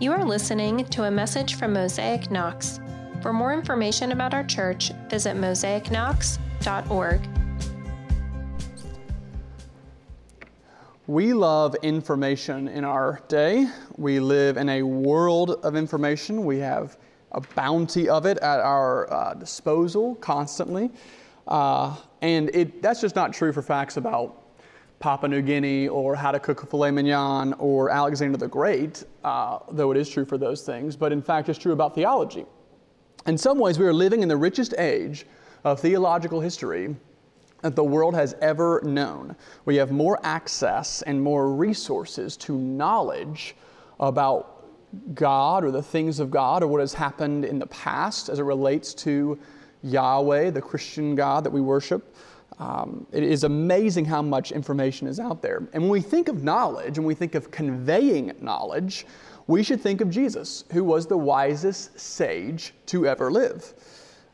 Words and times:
You 0.00 0.12
are 0.12 0.24
listening 0.24 0.84
to 0.84 1.04
a 1.04 1.10
message 1.10 1.56
from 1.56 1.72
Mosaic 1.72 2.30
Knox. 2.30 2.78
For 3.20 3.32
more 3.32 3.52
information 3.52 4.12
about 4.12 4.32
our 4.32 4.44
church, 4.44 4.92
visit 5.10 5.36
mosaicknox.org. 5.36 7.20
We 11.08 11.32
love 11.32 11.74
information 11.82 12.68
in 12.68 12.84
our 12.84 13.20
day. 13.26 13.66
We 13.96 14.20
live 14.20 14.56
in 14.56 14.68
a 14.68 14.84
world 14.84 15.58
of 15.64 15.74
information. 15.74 16.44
We 16.44 16.60
have 16.60 16.96
a 17.32 17.40
bounty 17.40 18.08
of 18.08 18.24
it 18.24 18.38
at 18.38 18.60
our 18.60 19.12
uh, 19.12 19.34
disposal 19.34 20.14
constantly. 20.14 20.92
Uh, 21.48 21.96
and 22.22 22.54
it, 22.54 22.82
that's 22.82 23.00
just 23.00 23.16
not 23.16 23.32
true 23.32 23.52
for 23.52 23.62
facts 23.62 23.96
about 23.96 24.47
Papua 25.00 25.28
New 25.28 25.42
Guinea 25.42 25.88
or 25.88 26.16
how 26.16 26.32
to 26.32 26.40
cook 26.40 26.62
a 26.62 26.66
filet 26.66 26.90
mignon 26.90 27.52
or 27.54 27.90
Alexander 27.90 28.36
the 28.36 28.48
Great, 28.48 29.04
uh, 29.22 29.60
though 29.70 29.92
it 29.92 29.96
is 29.96 30.08
true 30.08 30.24
for 30.24 30.38
those 30.38 30.62
things, 30.62 30.96
but 30.96 31.12
in 31.12 31.22
fact 31.22 31.48
it's 31.48 31.58
true 31.58 31.72
about 31.72 31.94
theology. 31.94 32.44
In 33.26 33.38
some 33.38 33.58
ways, 33.58 33.78
we 33.78 33.86
are 33.86 33.92
living 33.92 34.22
in 34.22 34.28
the 34.28 34.36
richest 34.36 34.74
age 34.78 35.26
of 35.64 35.80
theological 35.80 36.40
history 36.40 36.96
that 37.62 37.76
the 37.76 37.84
world 37.84 38.14
has 38.14 38.34
ever 38.40 38.80
known. 38.84 39.36
We 39.64 39.76
have 39.76 39.90
more 39.90 40.18
access 40.22 41.02
and 41.02 41.20
more 41.20 41.52
resources 41.52 42.36
to 42.38 42.56
knowledge 42.56 43.54
about 44.00 44.64
God 45.14 45.64
or 45.64 45.70
the 45.70 45.82
things 45.82 46.20
of 46.20 46.30
God 46.30 46.62
or 46.62 46.68
what 46.68 46.80
has 46.80 46.94
happened 46.94 47.44
in 47.44 47.58
the 47.58 47.66
past 47.66 48.28
as 48.28 48.38
it 48.38 48.44
relates 48.44 48.94
to 48.94 49.38
Yahweh, 49.82 50.50
the 50.50 50.62
Christian 50.62 51.14
God 51.14 51.44
that 51.44 51.50
we 51.50 51.60
worship. 51.60 52.14
Um, 52.58 53.06
it 53.12 53.22
is 53.22 53.44
amazing 53.44 54.04
how 54.04 54.20
much 54.20 54.50
information 54.50 55.06
is 55.06 55.20
out 55.20 55.42
there. 55.42 55.68
And 55.72 55.82
when 55.82 55.90
we 55.90 56.00
think 56.00 56.28
of 56.28 56.42
knowledge 56.42 56.98
and 56.98 57.06
we 57.06 57.14
think 57.14 57.34
of 57.34 57.50
conveying 57.50 58.32
knowledge, 58.40 59.06
we 59.46 59.62
should 59.62 59.80
think 59.80 60.00
of 60.00 60.10
Jesus, 60.10 60.64
who 60.72 60.82
was 60.82 61.06
the 61.06 61.16
wisest 61.16 61.98
sage 61.98 62.74
to 62.86 63.06
ever 63.06 63.30
live. 63.30 63.74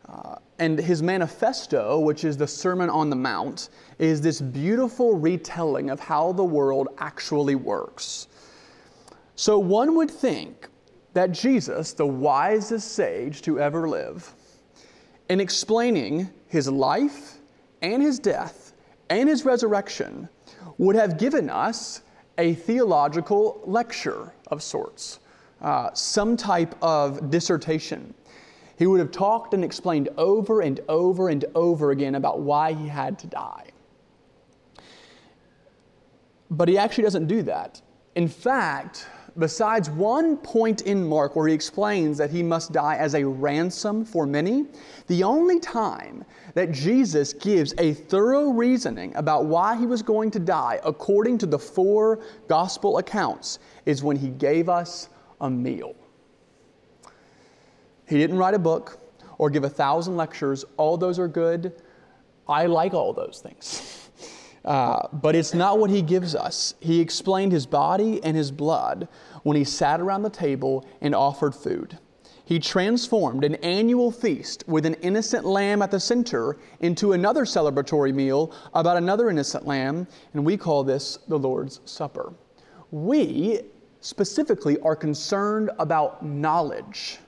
Uh, 0.08 0.36
and 0.58 0.78
his 0.78 1.02
manifesto, 1.02 1.98
which 1.98 2.24
is 2.24 2.36
the 2.36 2.46
Sermon 2.46 2.90
on 2.90 3.10
the 3.10 3.16
Mount, 3.16 3.68
is 3.98 4.20
this 4.20 4.40
beautiful 4.40 5.14
retelling 5.14 5.90
of 5.90 6.00
how 6.00 6.32
the 6.32 6.44
world 6.44 6.88
actually 6.98 7.54
works. 7.54 8.28
So 9.36 9.58
one 9.58 9.96
would 9.96 10.10
think 10.10 10.68
that 11.12 11.32
Jesus, 11.32 11.92
the 11.92 12.06
wisest 12.06 12.92
sage 12.92 13.42
to 13.42 13.60
ever 13.60 13.88
live, 13.88 14.34
in 15.28 15.40
explaining 15.40 16.28
his 16.48 16.68
life 16.68 17.33
and 17.84 18.02
his 18.02 18.18
death 18.18 18.72
and 19.10 19.28
his 19.28 19.44
resurrection 19.44 20.28
would 20.78 20.96
have 20.96 21.18
given 21.18 21.50
us 21.50 22.00
a 22.38 22.54
theological 22.54 23.60
lecture 23.66 24.32
of 24.48 24.62
sorts, 24.62 25.20
uh, 25.60 25.92
some 25.92 26.36
type 26.36 26.74
of 26.82 27.30
dissertation. 27.30 28.14
He 28.78 28.86
would 28.86 29.00
have 29.00 29.12
talked 29.12 29.52
and 29.52 29.62
explained 29.62 30.08
over 30.16 30.62
and 30.62 30.80
over 30.88 31.28
and 31.28 31.44
over 31.54 31.90
again 31.90 32.14
about 32.14 32.40
why 32.40 32.72
he 32.72 32.88
had 32.88 33.18
to 33.18 33.26
die. 33.26 33.66
But 36.50 36.68
he 36.68 36.78
actually 36.78 37.04
doesn't 37.04 37.26
do 37.26 37.42
that. 37.42 37.82
In 38.14 38.28
fact, 38.28 39.06
besides 39.38 39.90
one 39.90 40.36
point 40.36 40.82
in 40.82 41.06
Mark 41.06 41.34
where 41.34 41.48
he 41.48 41.54
explains 41.54 42.18
that 42.18 42.30
he 42.30 42.42
must 42.42 42.72
die 42.72 42.96
as 42.96 43.14
a 43.14 43.24
ransom 43.24 44.04
for 44.04 44.26
many, 44.26 44.66
the 45.08 45.22
only 45.22 45.58
time 45.58 46.24
that 46.54 46.72
Jesus 46.72 47.32
gives 47.32 47.74
a 47.78 47.94
thorough 47.94 48.50
reasoning 48.50 49.14
about 49.16 49.46
why 49.46 49.76
he 49.76 49.86
was 49.86 50.02
going 50.02 50.30
to 50.32 50.38
die 50.38 50.80
according 50.84 51.38
to 51.38 51.46
the 51.46 51.58
four 51.58 52.20
gospel 52.48 52.98
accounts 52.98 53.58
is 53.86 54.02
when 54.02 54.16
he 54.16 54.28
gave 54.28 54.68
us 54.68 55.08
a 55.40 55.50
meal. 55.50 55.94
He 58.08 58.18
didn't 58.18 58.36
write 58.36 58.54
a 58.54 58.58
book 58.58 58.98
or 59.38 59.50
give 59.50 59.64
a 59.64 59.68
thousand 59.68 60.16
lectures. 60.16 60.64
All 60.76 60.96
those 60.96 61.18
are 61.18 61.28
good. 61.28 61.72
I 62.46 62.66
like 62.66 62.94
all 62.94 63.12
those 63.12 63.40
things. 63.42 64.00
Uh, 64.64 65.08
but 65.12 65.34
it's 65.36 65.52
not 65.52 65.78
what 65.78 65.90
he 65.90 66.00
gives 66.00 66.34
us. 66.34 66.74
He 66.80 67.00
explained 67.00 67.52
his 67.52 67.66
body 67.66 68.22
and 68.24 68.36
his 68.36 68.50
blood 68.50 69.08
when 69.42 69.56
he 69.56 69.64
sat 69.64 70.00
around 70.00 70.22
the 70.22 70.30
table 70.30 70.86
and 71.02 71.14
offered 71.14 71.54
food. 71.54 71.98
He 72.46 72.58
transformed 72.58 73.44
an 73.44 73.54
annual 73.56 74.10
feast 74.10 74.64
with 74.66 74.84
an 74.84 74.94
innocent 74.94 75.46
lamb 75.46 75.80
at 75.80 75.90
the 75.90 76.00
center 76.00 76.58
into 76.80 77.12
another 77.12 77.44
celebratory 77.44 78.14
meal 78.14 78.52
about 78.74 78.98
another 78.98 79.30
innocent 79.30 79.66
lamb, 79.66 80.06
and 80.34 80.44
we 80.44 80.56
call 80.56 80.84
this 80.84 81.18
the 81.28 81.38
Lord's 81.38 81.80
Supper. 81.86 82.34
We 82.90 83.62
specifically 84.00 84.78
are 84.80 84.94
concerned 84.94 85.70
about 85.78 86.24
knowledge. 86.24 87.18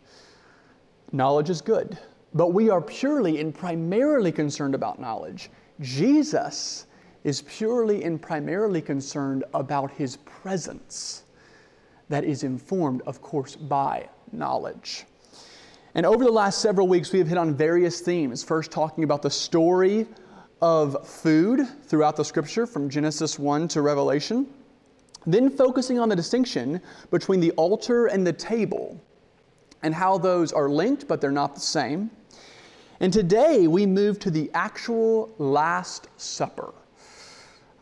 Knowledge 1.13 1.49
is 1.49 1.63
good, 1.63 1.99
but 2.35 2.49
we 2.49 2.69
are 2.69 2.83
purely 2.83 3.41
and 3.41 3.55
primarily 3.55 4.33
concerned 4.33 4.75
about 4.75 5.01
knowledge. 5.01 5.51
Jesus 5.81 6.87
is 7.27 7.43
purely 7.43 8.05
and 8.05 8.23
primarily 8.23 8.81
concerned 8.81 9.43
about 9.53 9.91
his 9.91 10.19
presence 10.19 11.25
that 12.09 12.23
is 12.23 12.45
informed, 12.45 13.03
of 13.03 13.21
course, 13.21 13.57
by 13.57 14.09
knowledge. 14.31 15.07
And 15.97 16.07
over 16.07 16.23
the 16.23 16.31
last 16.31 16.61
several 16.61 16.87
weeks, 16.87 17.13
we 17.13 17.19
have 17.19 17.27
hit 17.27 17.37
on 17.37 17.53
various 17.53 18.01
themes. 18.01 18.45
First, 18.45 18.71
talking 18.71 19.03
about 19.03 19.23
the 19.23 19.31
story 19.31 20.07
of 20.63 21.05
food 21.05 21.67
throughout 21.89 22.15
the 22.15 22.25
scripture 22.25 22.65
from 22.65 22.89
Genesis 22.89 23.41
1 23.41 23.67
to 23.69 23.83
Revelation. 23.83 24.47
Then, 25.27 25.51
focusing 25.51 25.99
on 25.99 26.09
the 26.09 26.15
distinction 26.15 26.81
between 27.11 27.41
the 27.41 27.51
altar 27.53 28.07
and 28.07 28.25
the 28.25 28.33
table 28.33 29.01
and 29.83 29.93
how 29.93 30.17
those 30.17 30.53
are 30.53 30.71
linked, 30.71 31.09
but 31.09 31.21
they're 31.21 31.33
not 31.33 31.57
the 31.57 31.61
same. 31.61 32.09
And 33.01 33.13
today, 33.13 33.67
we 33.67 33.85
move 33.85 34.21
to 34.21 34.31
the 34.31 34.49
actual 34.55 35.35
Last 35.39 36.07
Supper 36.19 36.73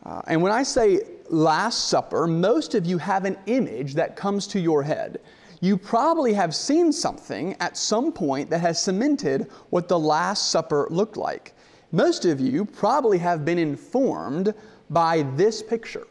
uh, 0.05 0.21
and 0.27 0.41
when 0.41 0.51
I 0.51 0.63
say 0.63 1.01
Last 1.29 1.89
Supper, 1.89 2.27
most 2.27 2.75
of 2.75 2.85
you 2.85 2.97
have 2.99 3.25
an 3.25 3.37
image 3.47 3.95
that 3.95 4.15
comes 4.15 4.45
to 4.47 4.59
your 4.59 4.83
head. 4.83 5.19
You 5.61 5.77
probably 5.77 6.33
have 6.33 6.53
seen 6.53 6.91
something 6.91 7.55
at 7.59 7.75
some 7.75 8.11
point 8.11 8.49
that 8.51 8.59
has 8.59 8.81
cemented 8.81 9.49
what 9.71 9.87
the 9.87 9.97
Last 9.97 10.51
Supper 10.51 10.87
looked 10.91 11.17
like. 11.17 11.53
Most 11.91 12.25
of 12.25 12.39
you 12.39 12.65
probably 12.65 13.17
have 13.17 13.45
been 13.45 13.57
informed 13.57 14.53
by 14.89 15.23
this 15.35 15.63
picture. 15.63 16.05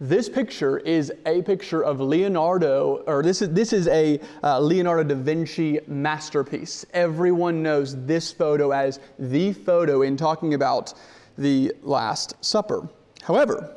This 0.00 0.28
picture 0.28 0.78
is 0.78 1.12
a 1.24 1.40
picture 1.42 1.82
of 1.82 2.00
Leonardo, 2.00 3.02
or 3.06 3.22
this 3.22 3.40
is, 3.40 3.50
this 3.50 3.72
is 3.72 3.88
a 3.88 4.20
uh, 4.42 4.58
Leonardo 4.60 5.04
da 5.04 5.14
Vinci 5.14 5.78
masterpiece. 5.86 6.84
Everyone 6.92 7.62
knows 7.62 8.04
this 8.04 8.30
photo 8.30 8.72
as 8.72 9.00
the 9.18 9.52
photo 9.52 10.02
in 10.02 10.16
talking 10.16 10.52
about 10.52 10.92
the 11.38 11.72
Last 11.82 12.34
Supper. 12.44 12.88
However, 13.22 13.76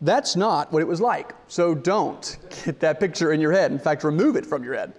that's 0.00 0.36
not 0.36 0.72
what 0.72 0.80
it 0.80 0.88
was 0.88 1.00
like. 1.00 1.34
So 1.48 1.74
don't 1.74 2.38
get 2.64 2.80
that 2.80 3.00
picture 3.00 3.32
in 3.32 3.40
your 3.40 3.52
head. 3.52 3.70
In 3.70 3.78
fact, 3.78 4.02
remove 4.04 4.36
it 4.36 4.46
from 4.46 4.64
your 4.64 4.74
head 4.74 4.94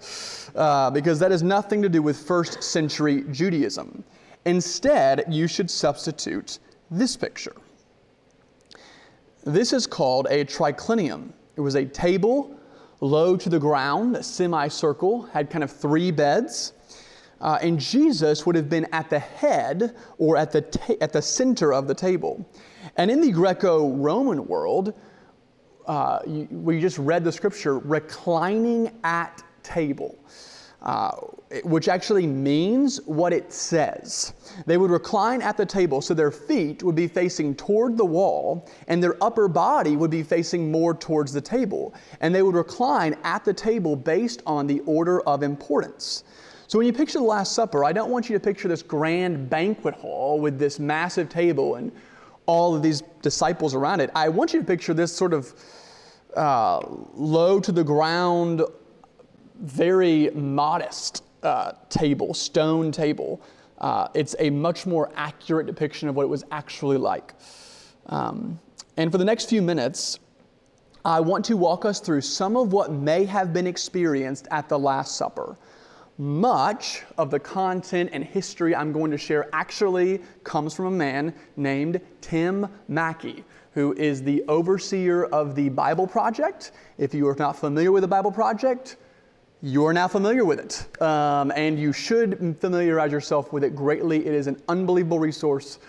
uh, 0.55 0.91
because 0.91 1.19
that 1.19 1.31
has 1.31 1.41
nothing 1.41 1.81
to 1.81 1.89
do 1.89 2.01
with 2.01 2.17
first 2.17 2.63
century 2.63 3.23
Judaism. 3.31 4.03
Instead, 4.45 5.25
you 5.29 5.47
should 5.47 5.69
substitute 5.69 6.59
this 6.89 7.15
picture. 7.15 7.55
This 9.43 9.73
is 9.73 9.87
called 9.87 10.27
a 10.29 10.45
triclinium. 10.45 11.31
It 11.55 11.61
was 11.61 11.75
a 11.75 11.85
table 11.85 12.57
low 12.99 13.35
to 13.35 13.49
the 13.49 13.59
ground, 13.59 14.15
a 14.15 14.23
semicircle, 14.23 15.23
had 15.23 15.49
kind 15.49 15.63
of 15.63 15.71
three 15.71 16.11
beds. 16.11 16.73
Uh, 17.41 17.57
and 17.61 17.79
Jesus 17.79 18.45
would 18.45 18.55
have 18.55 18.69
been 18.69 18.87
at 18.93 19.09
the 19.09 19.19
head 19.19 19.95
or 20.19 20.37
at 20.37 20.51
the, 20.51 20.61
ta- 20.61 20.93
at 21.01 21.11
the 21.11 21.21
center 21.21 21.73
of 21.73 21.87
the 21.87 21.95
table. 21.95 22.47
And 22.97 23.09
in 23.09 23.19
the 23.19 23.31
Greco 23.31 23.89
Roman 23.89 24.47
world, 24.47 24.93
uh, 25.87 26.19
you, 26.27 26.47
we 26.51 26.79
just 26.79 26.99
read 26.99 27.23
the 27.23 27.31
scripture, 27.31 27.79
reclining 27.79 28.91
at 29.03 29.43
table. 29.63 30.17
Uh, 30.81 31.11
which 31.63 31.87
actually 31.87 32.25
means 32.25 32.99
what 33.05 33.31
it 33.31 33.53
says. 33.53 34.33
They 34.65 34.77
would 34.77 34.89
recline 34.89 35.43
at 35.43 35.55
the 35.55 35.65
table 35.65 36.01
so 36.01 36.15
their 36.15 36.31
feet 36.31 36.81
would 36.81 36.95
be 36.95 37.07
facing 37.07 37.53
toward 37.53 37.97
the 37.97 38.05
wall 38.05 38.67
and 38.87 39.03
their 39.03 39.15
upper 39.23 39.47
body 39.47 39.95
would 39.95 40.09
be 40.09 40.23
facing 40.23 40.71
more 40.71 40.95
towards 40.95 41.33
the 41.33 41.41
table. 41.41 41.93
And 42.19 42.33
they 42.33 42.41
would 42.41 42.55
recline 42.55 43.15
at 43.23 43.45
the 43.45 43.53
table 43.53 43.95
based 43.95 44.41
on 44.47 44.65
the 44.65 44.79
order 44.87 45.21
of 45.21 45.43
importance. 45.43 46.23
So 46.71 46.77
when 46.77 46.87
you 46.87 46.93
picture 46.93 47.19
the 47.19 47.25
Last 47.25 47.51
Supper, 47.51 47.83
I 47.83 47.91
don't 47.91 48.11
want 48.11 48.29
you 48.29 48.33
to 48.33 48.39
picture 48.39 48.69
this 48.69 48.81
grand 48.81 49.49
banquet 49.49 49.93
hall 49.93 50.39
with 50.39 50.57
this 50.57 50.79
massive 50.79 51.27
table 51.27 51.75
and 51.75 51.91
all 52.45 52.73
of 52.73 52.81
these 52.81 53.03
disciples 53.21 53.75
around 53.75 53.99
it. 53.99 54.09
I 54.15 54.29
want 54.29 54.53
you 54.53 54.61
to 54.61 54.65
picture 54.65 54.93
this 54.93 55.13
sort 55.13 55.33
of 55.33 55.53
uh, 56.33 56.79
low 57.13 57.59
to 57.59 57.73
the 57.73 57.83
ground, 57.83 58.61
very 59.59 60.29
modest 60.29 61.25
uh, 61.43 61.73
table, 61.89 62.33
stone 62.33 62.93
table. 62.93 63.41
Uh, 63.79 64.07
it's 64.13 64.37
a 64.39 64.49
much 64.49 64.85
more 64.85 65.11
accurate 65.17 65.67
depiction 65.67 66.07
of 66.07 66.15
what 66.15 66.23
it 66.23 66.29
was 66.29 66.45
actually 66.51 66.97
like. 66.97 67.33
Um, 68.05 68.57
and 68.95 69.11
for 69.11 69.17
the 69.17 69.25
next 69.25 69.49
few 69.49 69.61
minutes, 69.61 70.19
I 71.03 71.19
want 71.19 71.43
to 71.45 71.57
walk 71.57 71.83
us 71.83 71.99
through 71.99 72.21
some 72.21 72.55
of 72.55 72.71
what 72.71 72.93
may 72.93 73.25
have 73.25 73.51
been 73.51 73.67
experienced 73.67 74.47
at 74.51 74.69
the 74.69 74.79
Last 74.79 75.17
Supper. 75.17 75.57
Much 76.21 77.01
of 77.17 77.31
the 77.31 77.39
content 77.39 78.11
and 78.13 78.23
history 78.23 78.75
I'm 78.75 78.91
going 78.91 79.09
to 79.09 79.17
share 79.17 79.49
actually 79.53 80.21
comes 80.43 80.75
from 80.75 80.85
a 80.85 80.91
man 80.91 81.33
named 81.57 81.99
Tim 82.21 82.67
Mackie, 82.87 83.43
who 83.73 83.93
is 83.93 84.21
the 84.21 84.43
overseer 84.47 85.23
of 85.23 85.55
the 85.55 85.69
Bible 85.69 86.05
Project. 86.05 86.73
If 86.99 87.15
you 87.15 87.27
are 87.27 87.35
not 87.39 87.55
familiar 87.55 87.91
with 87.91 88.03
the 88.03 88.07
Bible 88.07 88.31
Project, 88.31 88.97
you 89.63 89.83
are 89.83 89.93
now 89.93 90.07
familiar 90.07 90.45
with 90.45 90.59
it. 90.59 91.01
Um, 91.01 91.51
and 91.55 91.79
you 91.79 91.91
should 91.91 92.55
familiarize 92.61 93.11
yourself 93.11 93.51
with 93.51 93.63
it 93.63 93.75
greatly. 93.75 94.23
It 94.23 94.35
is 94.35 94.45
an 94.45 94.61
unbelievable 94.67 95.17
resource. 95.17 95.79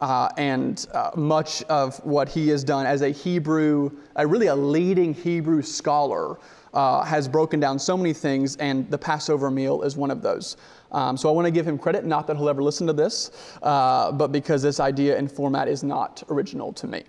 Uh, 0.00 0.30
and 0.38 0.86
uh, 0.94 1.10
much 1.16 1.62
of 1.64 2.02
what 2.02 2.30
he 2.30 2.48
has 2.48 2.64
done 2.64 2.86
as 2.86 3.02
a 3.02 3.10
Hebrew, 3.10 3.90
a 4.16 4.26
really 4.26 4.46
a 4.46 4.56
leading 4.56 5.12
Hebrew 5.12 5.60
scholar, 5.60 6.38
uh, 6.74 7.02
has 7.02 7.28
broken 7.28 7.60
down 7.60 7.78
so 7.78 7.96
many 7.96 8.12
things, 8.12 8.56
and 8.56 8.90
the 8.90 8.98
Passover 8.98 9.50
meal 9.50 9.82
is 9.82 9.96
one 9.96 10.10
of 10.10 10.22
those. 10.22 10.56
Um, 10.92 11.16
so 11.16 11.28
I 11.28 11.32
want 11.32 11.46
to 11.46 11.50
give 11.50 11.66
him 11.66 11.78
credit, 11.78 12.04
not 12.04 12.26
that 12.26 12.36
he'll 12.36 12.48
ever 12.48 12.62
listen 12.62 12.86
to 12.86 12.92
this, 12.92 13.30
uh, 13.62 14.12
but 14.12 14.32
because 14.32 14.62
this 14.62 14.80
idea 14.80 15.16
and 15.16 15.30
format 15.30 15.68
is 15.68 15.82
not 15.82 16.22
original 16.28 16.72
to 16.74 16.86
me. 16.86 17.04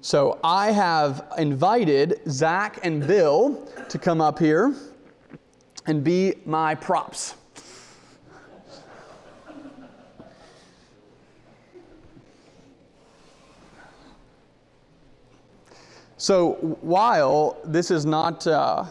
So 0.00 0.40
I 0.42 0.72
have 0.72 1.32
invited 1.38 2.20
Zach 2.28 2.80
and 2.82 3.06
Bill 3.06 3.68
to 3.88 3.98
come 3.98 4.20
up 4.20 4.38
here 4.38 4.74
and 5.86 6.02
be 6.02 6.34
my 6.44 6.74
props. 6.74 7.34
So 16.22 16.52
while 16.82 17.58
this 17.64 17.90
is 17.90 18.06
not 18.06 18.46
uh, 18.46 18.84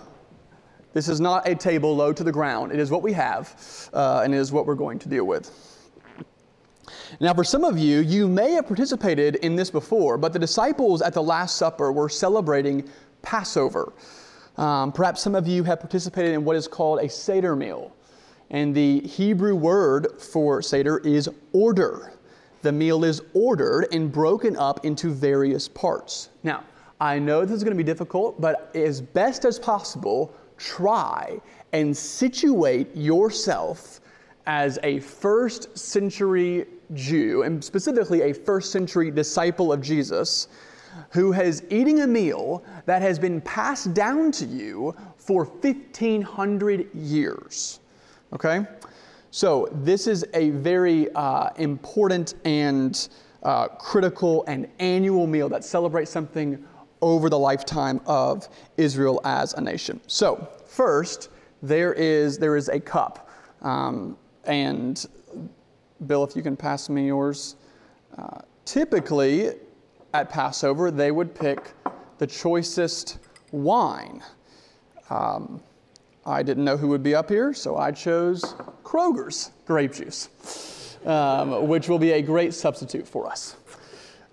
this 0.91 1.07
is 1.07 1.21
not 1.21 1.47
a 1.47 1.55
table 1.55 1.95
low 1.95 2.11
to 2.11 2.25
the 2.25 2.31
ground, 2.31 2.73
it 2.73 2.79
is 2.79 2.91
what 2.91 3.01
we 3.01 3.13
have, 3.13 3.89
uh, 3.93 4.19
and 4.25 4.33
it 4.33 4.37
is 4.37 4.51
what 4.51 4.65
we're 4.65 4.75
going 4.75 4.99
to 4.99 5.07
deal 5.07 5.23
with. 5.23 5.49
Now, 7.21 7.33
for 7.33 7.45
some 7.45 7.63
of 7.63 7.77
you, 7.77 8.01
you 8.01 8.27
may 8.27 8.51
have 8.51 8.67
participated 8.67 9.35
in 9.35 9.55
this 9.55 9.71
before, 9.71 10.17
but 10.17 10.33
the 10.33 10.39
disciples 10.39 11.01
at 11.01 11.13
the 11.13 11.23
Last 11.23 11.55
Supper 11.55 11.93
were 11.93 12.09
celebrating 12.09 12.83
Passover. 13.21 13.93
Um, 14.57 14.91
perhaps 14.91 15.21
some 15.21 15.33
of 15.33 15.47
you 15.47 15.63
have 15.63 15.79
participated 15.79 16.33
in 16.33 16.43
what 16.43 16.57
is 16.57 16.67
called 16.67 16.99
a 16.99 17.07
Seder 17.07 17.55
meal. 17.55 17.95
And 18.49 18.75
the 18.75 18.99
Hebrew 19.07 19.55
word 19.55 20.19
for 20.19 20.61
Seder 20.61 20.97
is 20.97 21.29
order. 21.53 22.11
The 22.61 22.73
meal 22.73 23.05
is 23.05 23.21
ordered 23.33 23.87
and 23.93 24.11
broken 24.11 24.57
up 24.57 24.85
into 24.85 25.11
various 25.11 25.69
parts. 25.69 26.27
Now, 26.43 26.65
I 27.01 27.18
know 27.18 27.44
this 27.45 27.57
is 27.57 27.63
going 27.63 27.75
to 27.75 27.83
be 27.83 27.83
difficult, 27.83 28.39
but 28.39 28.69
as 28.75 29.01
best 29.01 29.44
as 29.44 29.57
possible, 29.57 30.36
try 30.57 31.42
and 31.74 31.98
situate 31.98 32.95
yourself 32.95 34.01
as 34.45 34.77
a 34.83 35.00
first 35.00 35.75
century 35.75 36.68
Jew, 36.94 37.42
and 37.42 37.63
specifically 37.63 38.21
a 38.21 38.33
first 38.33 38.71
century 38.71 39.09
disciple 39.09 39.74
of 39.74 39.81
Jesus, 39.81 40.48
who 41.09 41.33
is 41.33 41.63
eating 41.71 42.01
a 42.01 42.07
meal 42.07 42.63
that 42.86 43.01
has 43.01 43.18
been 43.18 43.42
passed 43.42 43.95
down 43.95 44.31
to 44.33 44.45
you 44.45 44.95
for 45.18 45.45
1500 45.45 46.94
years. 46.94 47.80
Okay? 48.31 48.68
So, 49.31 49.69
this 49.71 50.06
is 50.06 50.24
a 50.36 50.51
very 50.51 51.09
uh, 51.13 51.50
important 51.56 52.36
and 52.45 53.07
uh, 53.42 53.69
critical 53.69 54.44
and 54.48 54.68
annual 54.80 55.25
meal 55.25 55.50
that 55.50 55.63
celebrates 55.63 56.12
something 56.12 56.63
over 57.01 57.30
the 57.30 57.39
lifetime 57.39 58.00
of 58.06 58.48
Israel 58.77 59.21
as 59.24 59.53
a 59.53 59.62
nation. 59.62 60.00
So, 60.07 60.48
first, 60.65 61.30
there 61.62 61.94
is, 61.94 62.38
there 62.38 62.56
is 62.56 62.69
a 62.69 62.80
cup. 62.80 63.30
Um, 63.62 64.18
and, 64.45 65.06
Bill, 66.07 66.24
if 66.24 66.36
you 66.36 66.42
can 66.42 66.56
pass 66.56 66.89
me 66.89 67.07
yours. 67.07 67.56
Uh, 68.18 68.42
typically, 68.65 69.51
at 70.13 70.30
Passover, 70.30 70.92
they 70.92 71.12
would 71.12 71.33
pick 71.33 71.74
the 72.18 72.27
choicest 72.27 73.19
wine. 73.51 74.21
Um, 75.09 75.62
I 76.25 76.44
didn't 76.44 76.63
know 76.63 76.77
who 76.77 76.88
would 76.89 77.03
be 77.03 77.15
up 77.15 77.30
here, 77.30 77.53
so 77.53 77.77
I 77.77 77.92
chose 77.92 78.56
Kroger's 78.83 79.51
grape 79.65 79.94
juice, 79.94 80.98
um, 81.06 81.68
which 81.68 81.89
will 81.89 82.00
be 82.00 82.12
a 82.12 82.21
great 82.21 82.53
substitute 82.53 83.07
for 83.07 83.27
us. 83.27 83.56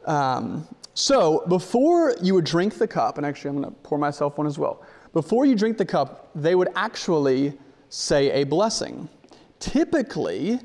Um, 0.04 0.66
so, 0.98 1.44
before 1.46 2.16
you 2.20 2.34
would 2.34 2.44
drink 2.44 2.76
the 2.76 2.88
cup, 2.88 3.18
and 3.18 3.24
actually 3.24 3.50
I'm 3.50 3.62
going 3.62 3.72
to 3.72 3.80
pour 3.84 3.98
myself 3.98 4.36
one 4.36 4.48
as 4.48 4.58
well, 4.58 4.82
before 5.12 5.46
you 5.46 5.54
drink 5.54 5.78
the 5.78 5.84
cup, 5.84 6.28
they 6.34 6.56
would 6.56 6.70
actually 6.74 7.56
say 7.88 8.32
a 8.32 8.42
blessing. 8.42 9.08
Typically, 9.60 10.58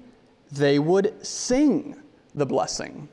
they 0.51 0.80
would 0.80 1.24
sing 1.24 1.95
the 2.33 2.47
blessing. 2.47 3.07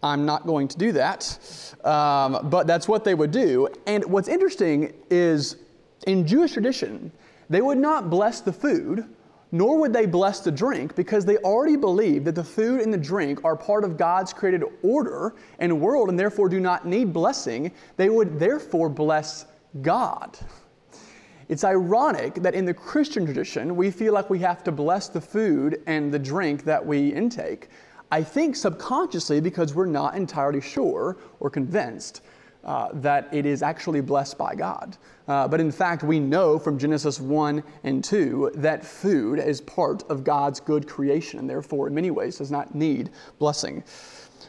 I'm 0.00 0.24
not 0.24 0.46
going 0.46 0.68
to 0.68 0.78
do 0.78 0.92
that, 0.92 1.40
um, 1.82 2.48
but 2.48 2.68
that's 2.68 2.86
what 2.86 3.02
they 3.02 3.14
would 3.14 3.32
do. 3.32 3.66
And 3.88 4.04
what's 4.04 4.28
interesting 4.28 4.94
is 5.10 5.56
in 6.06 6.24
Jewish 6.24 6.52
tradition, 6.52 7.10
they 7.50 7.62
would 7.62 7.78
not 7.78 8.10
bless 8.10 8.40
the 8.40 8.52
food 8.52 9.08
nor 9.54 9.78
would 9.78 9.92
they 9.92 10.04
bless 10.04 10.40
the 10.40 10.50
drink 10.50 10.96
because 10.96 11.24
they 11.24 11.36
already 11.36 11.76
believe 11.76 12.24
that 12.24 12.34
the 12.34 12.42
food 12.42 12.80
and 12.80 12.92
the 12.92 12.98
drink 12.98 13.44
are 13.44 13.54
part 13.54 13.84
of 13.84 13.96
God's 13.96 14.32
created 14.32 14.64
order 14.82 15.36
and 15.60 15.80
world 15.80 16.08
and 16.08 16.18
therefore 16.18 16.48
do 16.48 16.58
not 16.58 16.88
need 16.88 17.12
blessing. 17.12 17.70
They 17.96 18.08
would 18.08 18.36
therefore 18.40 18.88
bless 18.88 19.46
God. 19.80 20.36
It's 21.48 21.62
ironic 21.62 22.34
that 22.42 22.56
in 22.56 22.64
the 22.64 22.74
Christian 22.74 23.24
tradition, 23.24 23.76
we 23.76 23.92
feel 23.92 24.12
like 24.12 24.28
we 24.28 24.40
have 24.40 24.64
to 24.64 24.72
bless 24.72 25.06
the 25.08 25.20
food 25.20 25.80
and 25.86 26.12
the 26.12 26.18
drink 26.18 26.64
that 26.64 26.84
we 26.84 27.12
intake. 27.12 27.68
I 28.10 28.24
think 28.24 28.56
subconsciously 28.56 29.40
because 29.40 29.72
we're 29.72 29.86
not 29.86 30.16
entirely 30.16 30.62
sure 30.62 31.18
or 31.38 31.48
convinced 31.48 32.22
uh, 32.64 32.88
that 32.94 33.28
it 33.32 33.44
is 33.46 33.62
actually 33.62 34.00
blessed 34.00 34.38
by 34.38 34.54
God. 34.54 34.96
Uh, 35.28 35.46
but 35.46 35.60
in 35.60 35.70
fact, 35.70 36.02
we 36.02 36.18
know 36.18 36.58
from 36.58 36.78
Genesis 36.78 37.20
1 37.20 37.62
and 37.84 38.02
2 38.02 38.52
that 38.56 38.84
food 38.84 39.38
is 39.38 39.60
part 39.60 40.02
of 40.10 40.24
God's 40.24 40.60
good 40.60 40.88
creation 40.88 41.38
and 41.38 41.48
therefore, 41.48 41.88
in 41.88 41.94
many 41.94 42.10
ways, 42.10 42.38
does 42.38 42.50
not 42.50 42.74
need 42.74 43.10
blessing. 43.38 43.84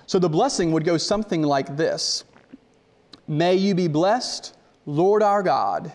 So 0.06 0.19
the 0.19 0.29
blessing 0.29 0.71
would 0.71 0.85
go 0.85 0.97
something 0.97 1.41
like 1.41 1.75
this 1.75 2.23
May 3.27 3.56
you 3.56 3.73
be 3.73 3.88
blessed, 3.88 4.56
Lord 4.85 5.23
our 5.23 5.41
God, 5.41 5.91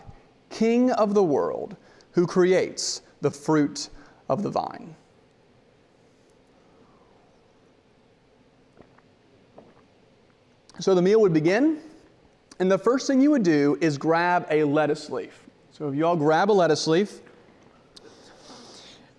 King 0.49 0.91
of 0.91 1.13
the 1.13 1.23
world, 1.23 1.77
who 2.11 2.27
creates 2.27 3.01
the 3.21 3.31
fruit 3.31 3.89
of 4.27 4.43
the 4.43 4.49
vine. 4.49 4.95
So 10.79 10.95
the 10.95 11.01
meal 11.01 11.21
would 11.21 11.33
begin 11.33 11.79
and 12.61 12.71
the 12.71 12.77
first 12.77 13.07
thing 13.07 13.19
you 13.19 13.31
would 13.31 13.41
do 13.41 13.75
is 13.81 13.97
grab 13.97 14.45
a 14.51 14.63
lettuce 14.63 15.09
leaf. 15.09 15.47
So 15.71 15.89
if 15.89 15.95
you 15.95 16.05
all 16.05 16.15
grab 16.15 16.51
a 16.51 16.53
lettuce 16.53 16.85
leaf, 16.85 17.19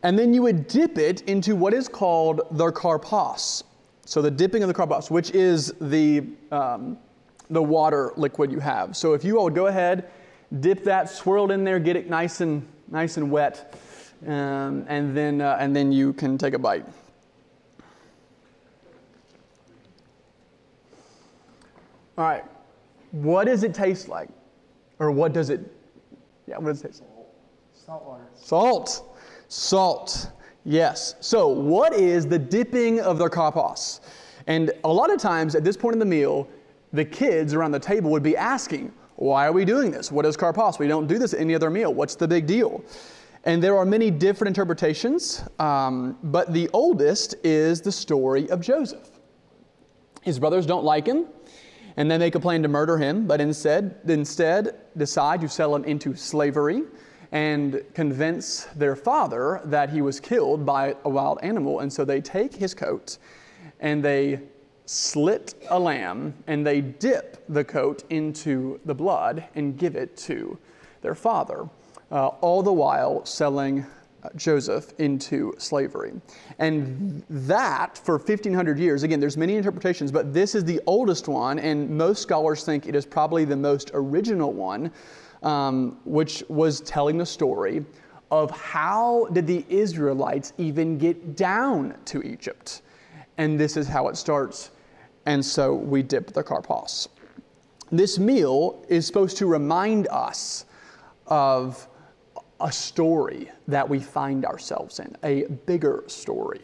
and 0.04 0.16
then 0.16 0.32
you 0.32 0.42
would 0.42 0.68
dip 0.68 0.96
it 0.96 1.22
into 1.22 1.56
what 1.56 1.74
is 1.74 1.88
called 1.88 2.42
the 2.52 2.70
karpas. 2.70 3.64
So 4.04 4.22
the 4.22 4.30
dipping 4.30 4.62
of 4.62 4.68
the 4.68 4.74
karpas, 4.74 5.10
which 5.10 5.32
is 5.32 5.72
the, 5.80 6.24
um, 6.52 6.96
the 7.50 7.60
water 7.60 8.12
liquid 8.16 8.52
you 8.52 8.60
have. 8.60 8.96
So 8.96 9.12
if 9.12 9.24
you 9.24 9.40
all 9.40 9.50
go 9.50 9.66
ahead, 9.66 10.08
dip 10.60 10.84
that, 10.84 11.10
swirl 11.10 11.50
it 11.50 11.54
in 11.54 11.64
there, 11.64 11.80
get 11.80 11.96
it 11.96 12.08
nice 12.08 12.40
and, 12.42 12.64
nice 12.92 13.16
and 13.16 13.28
wet, 13.28 13.76
um, 14.24 14.84
and, 14.86 15.16
then, 15.16 15.40
uh, 15.40 15.56
and 15.58 15.74
then 15.74 15.90
you 15.90 16.12
can 16.12 16.38
take 16.38 16.54
a 16.54 16.60
bite. 16.60 16.86
All 22.16 22.24
right. 22.24 22.44
What 23.12 23.46
does 23.46 23.62
it 23.62 23.74
taste 23.74 24.08
like? 24.08 24.28
Or 24.98 25.10
what 25.10 25.32
does 25.32 25.50
it, 25.50 25.60
yeah, 26.46 26.58
what 26.58 26.66
does 26.66 26.82
it 26.82 26.88
taste 26.88 27.02
like? 27.02 27.26
Salt 27.72 28.04
water. 28.04 28.24
Salt. 28.34 29.16
Salt. 29.48 30.30
Yes. 30.64 31.14
So, 31.20 31.48
what 31.48 31.92
is 31.94 32.26
the 32.26 32.38
dipping 32.38 33.00
of 33.00 33.18
their 33.18 33.28
karpas? 33.28 34.00
And 34.46 34.72
a 34.84 34.88
lot 34.88 35.12
of 35.12 35.20
times 35.20 35.54
at 35.54 35.64
this 35.64 35.76
point 35.76 35.94
in 35.94 35.98
the 35.98 36.06
meal, 36.06 36.48
the 36.92 37.04
kids 37.04 37.54
around 37.54 37.72
the 37.72 37.78
table 37.78 38.10
would 38.10 38.22
be 38.22 38.36
asking, 38.36 38.92
why 39.16 39.46
are 39.46 39.52
we 39.52 39.64
doing 39.64 39.90
this? 39.90 40.10
What 40.10 40.24
is 40.24 40.36
karpas? 40.36 40.78
We 40.78 40.88
don't 40.88 41.06
do 41.06 41.18
this 41.18 41.34
at 41.34 41.40
any 41.40 41.54
other 41.54 41.70
meal. 41.70 41.92
What's 41.92 42.16
the 42.16 42.26
big 42.26 42.46
deal? 42.46 42.82
And 43.44 43.62
there 43.62 43.76
are 43.76 43.84
many 43.84 44.10
different 44.10 44.48
interpretations, 44.48 45.44
um, 45.58 46.16
but 46.24 46.52
the 46.52 46.70
oldest 46.72 47.34
is 47.42 47.80
the 47.80 47.90
story 47.90 48.48
of 48.50 48.60
Joseph. 48.60 49.10
His 50.22 50.38
brothers 50.38 50.64
don't 50.64 50.84
like 50.84 51.06
him 51.06 51.26
and 51.96 52.10
then 52.10 52.20
they 52.20 52.30
a 52.30 52.40
plan 52.40 52.62
to 52.62 52.68
murder 52.68 52.98
him, 52.98 53.26
but 53.26 53.40
instead, 53.40 53.96
instead 54.06 54.76
decide 54.96 55.40
to 55.40 55.48
sell 55.48 55.74
him 55.74 55.84
into 55.84 56.14
slavery 56.14 56.82
and 57.32 57.82
convince 57.94 58.64
their 58.76 58.94
father 58.94 59.60
that 59.64 59.90
he 59.90 60.02
was 60.02 60.20
killed 60.20 60.66
by 60.66 60.94
a 61.04 61.08
wild 61.08 61.38
animal. 61.42 61.80
And 61.80 61.92
so 61.92 62.04
they 62.04 62.20
take 62.20 62.54
his 62.54 62.74
coat 62.74 63.18
and 63.80 64.04
they 64.04 64.40
slit 64.84 65.54
a 65.70 65.78
lamb 65.78 66.34
and 66.46 66.66
they 66.66 66.80
dip 66.80 67.42
the 67.48 67.64
coat 67.64 68.04
into 68.10 68.80
the 68.84 68.94
blood 68.94 69.44
and 69.54 69.78
give 69.78 69.96
it 69.96 70.16
to 70.18 70.58
their 71.00 71.14
father, 71.14 71.68
uh, 72.10 72.28
all 72.28 72.62
the 72.62 72.72
while 72.72 73.24
selling 73.24 73.86
Joseph 74.36 74.92
into 74.98 75.52
slavery. 75.58 76.12
And 76.58 77.24
that, 77.28 77.98
for 77.98 78.18
1500 78.18 78.78
years, 78.78 79.02
again, 79.02 79.20
there's 79.20 79.36
many 79.36 79.56
interpretations, 79.56 80.12
but 80.12 80.32
this 80.32 80.54
is 80.54 80.64
the 80.64 80.80
oldest 80.86 81.28
one, 81.28 81.58
and 81.58 81.90
most 81.90 82.22
scholars 82.22 82.64
think 82.64 82.86
it 82.86 82.94
is 82.94 83.04
probably 83.04 83.44
the 83.44 83.56
most 83.56 83.90
original 83.94 84.52
one, 84.52 84.92
um, 85.42 85.98
which 86.04 86.44
was 86.48 86.80
telling 86.80 87.18
the 87.18 87.26
story 87.26 87.84
of 88.30 88.50
how 88.50 89.26
did 89.32 89.46
the 89.46 89.64
Israelites 89.68 90.52
even 90.56 90.96
get 90.96 91.36
down 91.36 91.94
to 92.06 92.22
Egypt. 92.22 92.82
And 93.38 93.58
this 93.58 93.76
is 93.76 93.86
how 93.86 94.08
it 94.08 94.16
starts. 94.16 94.70
And 95.26 95.44
so 95.44 95.74
we 95.74 96.02
dip 96.02 96.32
the 96.32 96.42
karpas. 96.42 97.08
This 97.90 98.18
meal 98.18 98.84
is 98.88 99.06
supposed 99.06 99.36
to 99.36 99.46
remind 99.46 100.08
us 100.08 100.64
of 101.26 101.88
a 102.62 102.72
story 102.72 103.50
that 103.68 103.88
we 103.88 104.00
find 104.00 104.44
ourselves 104.44 105.00
in, 105.00 105.16
a 105.24 105.44
bigger 105.66 106.04
story, 106.06 106.60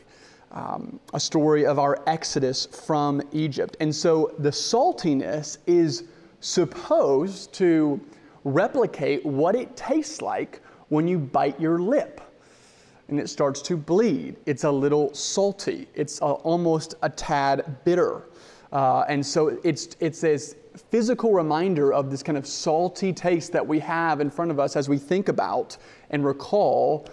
um, 0.53 0.99
a 1.13 1.21
story 1.21 1.67
of 1.67 1.79
our 1.79 2.03
exodus 2.07 2.67
from 2.67 3.21
Egypt. 3.33 3.77
And 3.81 3.95
so 3.95 4.35
the 4.39 4.51
saltiness 4.51 5.59
is 5.67 6.05
supposed 6.41 7.53
to 7.55 8.01
replicate 8.45 9.25
what 9.27 9.55
it 9.55 9.77
tastes 9.77 10.23
like 10.23 10.61
when 10.89 11.07
you 11.07 11.19
bite 11.19 11.61
your 11.61 11.79
lip 11.81 12.21
and 13.09 13.19
it 13.19 13.29
starts 13.29 13.61
to 13.63 13.77
bleed. 13.77 14.37
It's 14.47 14.65
a 14.65 14.71
little 14.71 15.13
salty, 15.15 15.89
it's 15.95 16.21
a, 16.21 16.25
almost 16.25 16.95
a 17.03 17.11
tad 17.11 17.85
bitter. 17.85 18.25
Uh, 18.73 19.05
and 19.09 19.25
so 19.25 19.59
it's, 19.65 19.97
it's 19.99 20.21
this 20.21 20.55
physical 20.79 21.33
reminder 21.33 21.93
of 21.93 22.11
this 22.11 22.23
kind 22.23 22.39
of 22.39 22.47
salty 22.47 23.13
taste 23.13 23.53
that 23.53 23.67
we 23.67 23.79
have 23.81 24.21
in 24.21 24.31
front 24.31 24.51
of 24.51 24.59
us 24.59 24.77
as 24.77 24.89
we 24.89 24.99
think 24.99 25.29
about 25.29 25.77
and 26.11 26.25
recall 26.25 27.09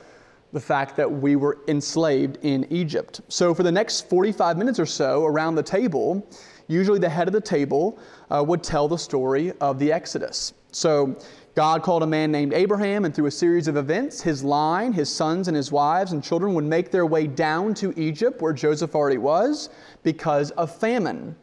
the 0.53 0.59
fact 0.59 0.95
that 0.95 1.11
we 1.11 1.35
were 1.35 1.59
enslaved 1.67 2.37
in 2.43 2.65
Egypt. 2.71 3.19
So, 3.27 3.53
for 3.53 3.63
the 3.63 3.71
next 3.71 4.09
45 4.09 4.57
minutes 4.57 4.79
or 4.79 4.85
so 4.85 5.25
around 5.25 5.55
the 5.55 5.63
table, 5.63 6.25
usually 6.67 6.99
the 6.99 7.09
head 7.09 7.27
of 7.27 7.33
the 7.33 7.41
table 7.41 7.99
uh, 8.29 8.43
would 8.47 8.63
tell 8.63 8.87
the 8.87 8.97
story 8.97 9.51
of 9.59 9.79
the 9.79 9.91
Exodus. 9.91 10.53
So, 10.71 11.17
God 11.55 11.83
called 11.83 12.03
a 12.03 12.07
man 12.07 12.31
named 12.31 12.53
Abraham, 12.53 13.05
and 13.05 13.15
through 13.15 13.27
a 13.27 13.31
series 13.31 13.67
of 13.67 13.77
events, 13.77 14.21
his 14.21 14.43
line, 14.43 14.91
his 14.91 15.09
sons, 15.09 15.47
and 15.47 15.55
his 15.55 15.71
wives 15.71 16.11
and 16.11 16.23
children 16.23 16.53
would 16.53 16.65
make 16.65 16.91
their 16.91 17.05
way 17.05 17.27
down 17.27 17.73
to 17.75 17.93
Egypt, 17.99 18.41
where 18.41 18.53
Joseph 18.53 18.93
already 18.93 19.17
was, 19.17 19.69
because 20.03 20.51
of 20.51 20.73
famine 20.73 21.35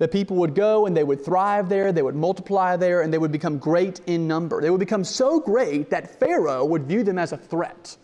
the 0.00 0.08
people 0.08 0.38
would 0.38 0.54
go 0.54 0.86
and 0.86 0.96
they 0.96 1.04
would 1.04 1.22
thrive 1.22 1.68
there, 1.68 1.92
they 1.92 2.00
would 2.00 2.16
multiply 2.16 2.74
there, 2.74 3.02
and 3.02 3.12
they 3.12 3.18
would 3.18 3.30
become 3.30 3.58
great 3.58 4.00
in 4.06 4.26
number. 4.26 4.62
They 4.62 4.70
would 4.70 4.80
become 4.80 5.04
so 5.04 5.38
great 5.38 5.90
that 5.90 6.18
Pharaoh 6.18 6.64
would 6.64 6.84
view 6.84 7.04
them 7.04 7.18
as 7.18 7.32
a 7.32 7.36
threat. 7.36 7.98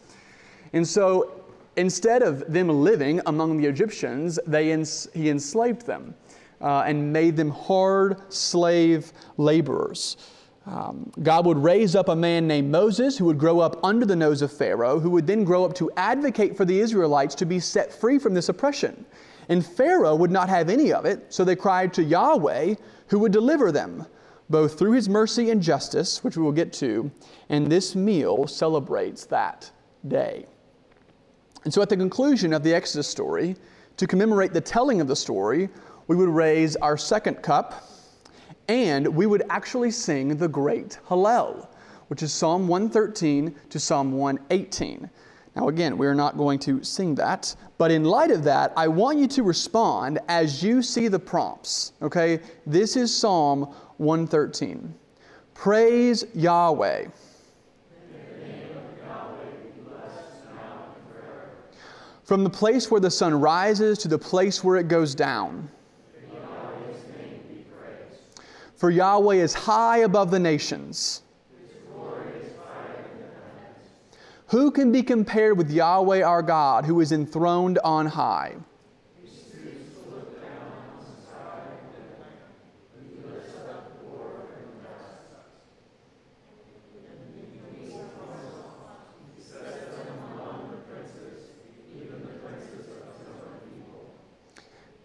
And 0.74 0.86
so 0.86 1.40
instead 1.76 2.22
of 2.22 2.52
them 2.52 2.68
living 2.68 3.22
among 3.24 3.56
the 3.56 3.66
Egyptians, 3.66 4.38
they 4.46 4.72
ens- 4.72 5.08
he 5.14 5.30
enslaved 5.30 5.86
them 5.86 6.14
uh, 6.60 6.84
and 6.86 7.14
made 7.14 7.34
them 7.34 7.48
hard 7.48 8.30
slave 8.30 9.14
laborers. 9.38 10.18
Um, 10.66 11.10
God 11.22 11.46
would 11.46 11.56
raise 11.56 11.96
up 11.96 12.10
a 12.10 12.16
man 12.16 12.46
named 12.46 12.70
Moses 12.70 13.16
who 13.16 13.24
would 13.24 13.38
grow 13.38 13.60
up 13.60 13.82
under 13.82 14.04
the 14.04 14.16
nose 14.16 14.42
of 14.42 14.52
Pharaoh, 14.52 15.00
who 15.00 15.08
would 15.10 15.26
then 15.26 15.44
grow 15.44 15.64
up 15.64 15.72
to 15.76 15.90
advocate 15.96 16.58
for 16.58 16.66
the 16.66 16.78
Israelites 16.78 17.34
to 17.36 17.46
be 17.46 17.58
set 17.58 17.90
free 17.90 18.18
from 18.18 18.34
this 18.34 18.50
oppression. 18.50 19.06
And 19.48 19.64
Pharaoh 19.64 20.16
would 20.16 20.30
not 20.30 20.48
have 20.48 20.68
any 20.68 20.92
of 20.92 21.04
it, 21.04 21.32
so 21.32 21.44
they 21.44 21.56
cried 21.56 21.94
to 21.94 22.02
Yahweh, 22.02 22.74
who 23.08 23.18
would 23.20 23.32
deliver 23.32 23.70
them, 23.70 24.06
both 24.50 24.78
through 24.78 24.92
his 24.92 25.08
mercy 25.08 25.50
and 25.50 25.62
justice, 25.62 26.24
which 26.24 26.36
we 26.36 26.42
will 26.42 26.52
get 26.52 26.72
to. 26.74 27.10
And 27.48 27.70
this 27.70 27.94
meal 27.94 28.46
celebrates 28.46 29.24
that 29.26 29.70
day. 30.06 30.46
And 31.64 31.72
so 31.72 31.82
at 31.82 31.88
the 31.88 31.96
conclusion 31.96 32.52
of 32.52 32.62
the 32.62 32.74
Exodus 32.74 33.08
story, 33.08 33.56
to 33.96 34.06
commemorate 34.06 34.52
the 34.52 34.60
telling 34.60 35.00
of 35.00 35.08
the 35.08 35.16
story, 35.16 35.68
we 36.06 36.16
would 36.16 36.28
raise 36.28 36.76
our 36.76 36.96
second 36.96 37.42
cup 37.42 37.84
and 38.68 39.06
we 39.06 39.26
would 39.26 39.42
actually 39.48 39.90
sing 39.90 40.36
the 40.36 40.48
great 40.48 40.98
Hallel, 41.08 41.68
which 42.08 42.22
is 42.22 42.32
Psalm 42.32 42.68
113 42.68 43.54
to 43.70 43.80
Psalm 43.80 44.12
118. 44.12 45.08
Now, 45.56 45.68
again, 45.68 45.96
we 45.96 46.06
are 46.06 46.14
not 46.14 46.36
going 46.36 46.58
to 46.60 46.84
sing 46.84 47.14
that, 47.14 47.56
but 47.78 47.90
in 47.90 48.04
light 48.04 48.30
of 48.30 48.44
that, 48.44 48.74
I 48.76 48.88
want 48.88 49.18
you 49.18 49.26
to 49.28 49.42
respond 49.42 50.18
as 50.28 50.62
you 50.62 50.82
see 50.82 51.08
the 51.08 51.18
prompts. 51.18 51.94
Okay? 52.02 52.40
This 52.66 52.94
is 52.94 53.14
Psalm 53.16 53.74
113. 53.96 54.94
Praise 55.54 56.26
Yahweh. 56.34 57.06
From 62.24 62.44
the 62.44 62.50
place 62.50 62.90
where 62.90 63.00
the 63.00 63.10
sun 63.10 63.40
rises 63.40 63.96
to 63.98 64.08
the 64.08 64.18
place 64.18 64.62
where 64.62 64.76
it 64.76 64.88
goes 64.88 65.14
down. 65.14 65.70
For 68.76 68.90
Yahweh 68.90 69.36
is 69.36 69.54
high 69.54 69.98
above 69.98 70.30
the 70.30 70.38
nations. 70.38 71.22
Who 74.48 74.70
can 74.70 74.92
be 74.92 75.02
compared 75.02 75.58
with 75.58 75.72
Yahweh 75.72 76.22
our 76.22 76.42
God, 76.42 76.84
who 76.84 77.00
is 77.00 77.10
enthroned 77.10 77.78
on 77.80 78.06
high? 78.06 78.54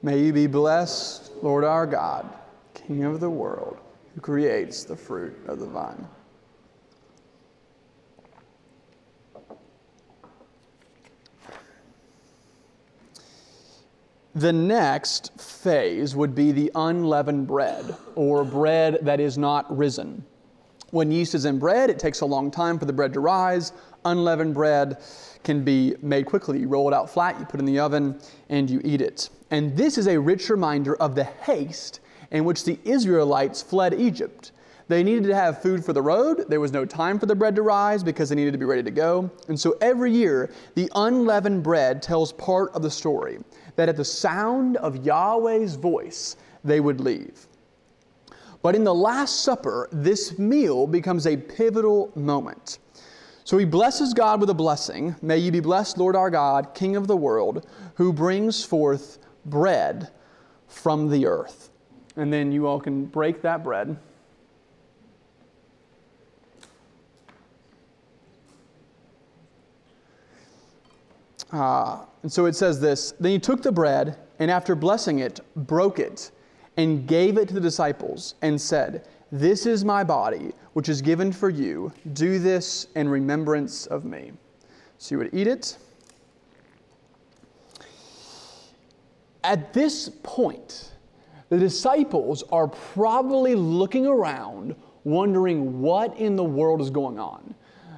May 0.03 0.19
you 0.19 0.33
be 0.33 0.47
blessed, 0.47 1.31
Lord 1.43 1.63
our 1.63 1.85
God, 1.85 2.27
King 2.73 3.03
of 3.03 3.19
the 3.19 3.29
world, 3.29 3.77
who 4.15 4.21
creates 4.21 4.83
the 4.83 4.95
fruit 4.95 5.37
of 5.47 5.59
the 5.59 5.67
vine. 5.67 6.07
The 14.41 14.51
next 14.51 15.39
phase 15.39 16.15
would 16.15 16.33
be 16.33 16.51
the 16.51 16.71
unleavened 16.73 17.45
bread, 17.45 17.95
or 18.15 18.43
bread 18.43 18.97
that 19.03 19.19
is 19.19 19.37
not 19.37 19.77
risen. 19.77 20.25
When 20.89 21.11
yeast 21.11 21.35
is 21.35 21.45
in 21.45 21.59
bread, 21.59 21.91
it 21.91 21.99
takes 21.99 22.21
a 22.21 22.25
long 22.25 22.49
time 22.49 22.79
for 22.79 22.85
the 22.85 22.91
bread 22.91 23.13
to 23.13 23.19
rise. 23.19 23.71
Unleavened 24.03 24.55
bread 24.55 24.97
can 25.43 25.63
be 25.63 25.95
made 26.01 26.25
quickly. 26.25 26.57
You 26.61 26.69
roll 26.69 26.87
it 26.87 26.93
out 26.95 27.07
flat, 27.07 27.39
you 27.39 27.45
put 27.45 27.59
it 27.59 27.59
in 27.59 27.65
the 27.67 27.77
oven, 27.77 28.19
and 28.49 28.67
you 28.67 28.81
eat 28.83 28.99
it. 28.99 29.29
And 29.51 29.77
this 29.77 29.99
is 29.99 30.07
a 30.07 30.19
rich 30.19 30.49
reminder 30.49 30.95
of 30.95 31.13
the 31.13 31.25
haste 31.25 31.99
in 32.31 32.43
which 32.43 32.65
the 32.65 32.79
Israelites 32.83 33.61
fled 33.61 33.93
Egypt. 33.93 34.53
They 34.91 35.03
needed 35.03 35.23
to 35.23 35.35
have 35.35 35.61
food 35.61 35.85
for 35.85 35.93
the 35.93 36.01
road. 36.01 36.49
There 36.49 36.59
was 36.59 36.73
no 36.73 36.83
time 36.83 37.17
for 37.17 37.25
the 37.25 37.33
bread 37.33 37.55
to 37.55 37.61
rise 37.61 38.03
because 38.03 38.27
they 38.27 38.35
needed 38.35 38.51
to 38.51 38.57
be 38.57 38.65
ready 38.65 38.83
to 38.83 38.91
go. 38.91 39.31
And 39.47 39.57
so 39.57 39.77
every 39.79 40.11
year, 40.11 40.51
the 40.75 40.91
unleavened 40.95 41.63
bread 41.63 42.01
tells 42.01 42.33
part 42.33 42.73
of 42.73 42.81
the 42.81 42.91
story 42.91 43.39
that 43.77 43.87
at 43.87 43.95
the 43.95 44.03
sound 44.03 44.75
of 44.75 45.05
Yahweh's 45.05 45.75
voice, 45.75 46.35
they 46.65 46.81
would 46.81 46.99
leave. 46.99 47.47
But 48.61 48.75
in 48.75 48.83
the 48.83 48.93
Last 48.93 49.43
Supper, 49.43 49.87
this 49.93 50.37
meal 50.37 50.85
becomes 50.87 51.25
a 51.25 51.37
pivotal 51.37 52.11
moment. 52.13 52.79
So 53.45 53.57
he 53.57 53.63
blesses 53.63 54.13
God 54.13 54.41
with 54.41 54.49
a 54.49 54.53
blessing. 54.53 55.15
May 55.21 55.37
you 55.37 55.53
be 55.53 55.61
blessed, 55.61 55.99
Lord 55.99 56.17
our 56.17 56.29
God, 56.29 56.73
King 56.73 56.97
of 56.97 57.07
the 57.07 57.15
world, 57.15 57.65
who 57.95 58.11
brings 58.11 58.65
forth 58.65 59.19
bread 59.45 60.11
from 60.67 61.09
the 61.09 61.27
earth. 61.27 61.69
And 62.17 62.33
then 62.33 62.51
you 62.51 62.67
all 62.67 62.81
can 62.81 63.05
break 63.05 63.41
that 63.43 63.63
bread. 63.63 63.97
Uh, 71.51 72.05
and 72.23 72.31
so 72.31 72.45
it 72.45 72.55
says 72.55 72.79
this 72.79 73.13
Then 73.19 73.31
he 73.31 73.39
took 73.39 73.61
the 73.61 73.71
bread, 73.71 74.17
and 74.39 74.49
after 74.49 74.75
blessing 74.75 75.19
it, 75.19 75.39
broke 75.55 75.99
it, 75.99 76.31
and 76.77 77.07
gave 77.07 77.37
it 77.37 77.47
to 77.49 77.53
the 77.53 77.61
disciples, 77.61 78.35
and 78.41 78.59
said, 78.59 79.07
This 79.31 79.65
is 79.65 79.83
my 79.83 80.03
body, 80.03 80.51
which 80.73 80.89
is 80.89 81.01
given 81.01 81.31
for 81.31 81.49
you. 81.49 81.91
Do 82.13 82.39
this 82.39 82.87
in 82.95 83.09
remembrance 83.09 83.85
of 83.87 84.05
me. 84.05 84.31
So 84.97 85.15
you 85.15 85.19
would 85.19 85.33
eat 85.33 85.47
it. 85.47 85.77
At 89.43 89.73
this 89.73 90.09
point, 90.21 90.91
the 91.49 91.57
disciples 91.57 92.43
are 92.51 92.67
probably 92.67 93.55
looking 93.55 94.05
around, 94.05 94.75
wondering 95.03 95.81
what 95.81 96.15
in 96.17 96.35
the 96.35 96.43
world 96.43 96.79
is 96.79 96.89
going 96.89 97.19
on. 97.19 97.55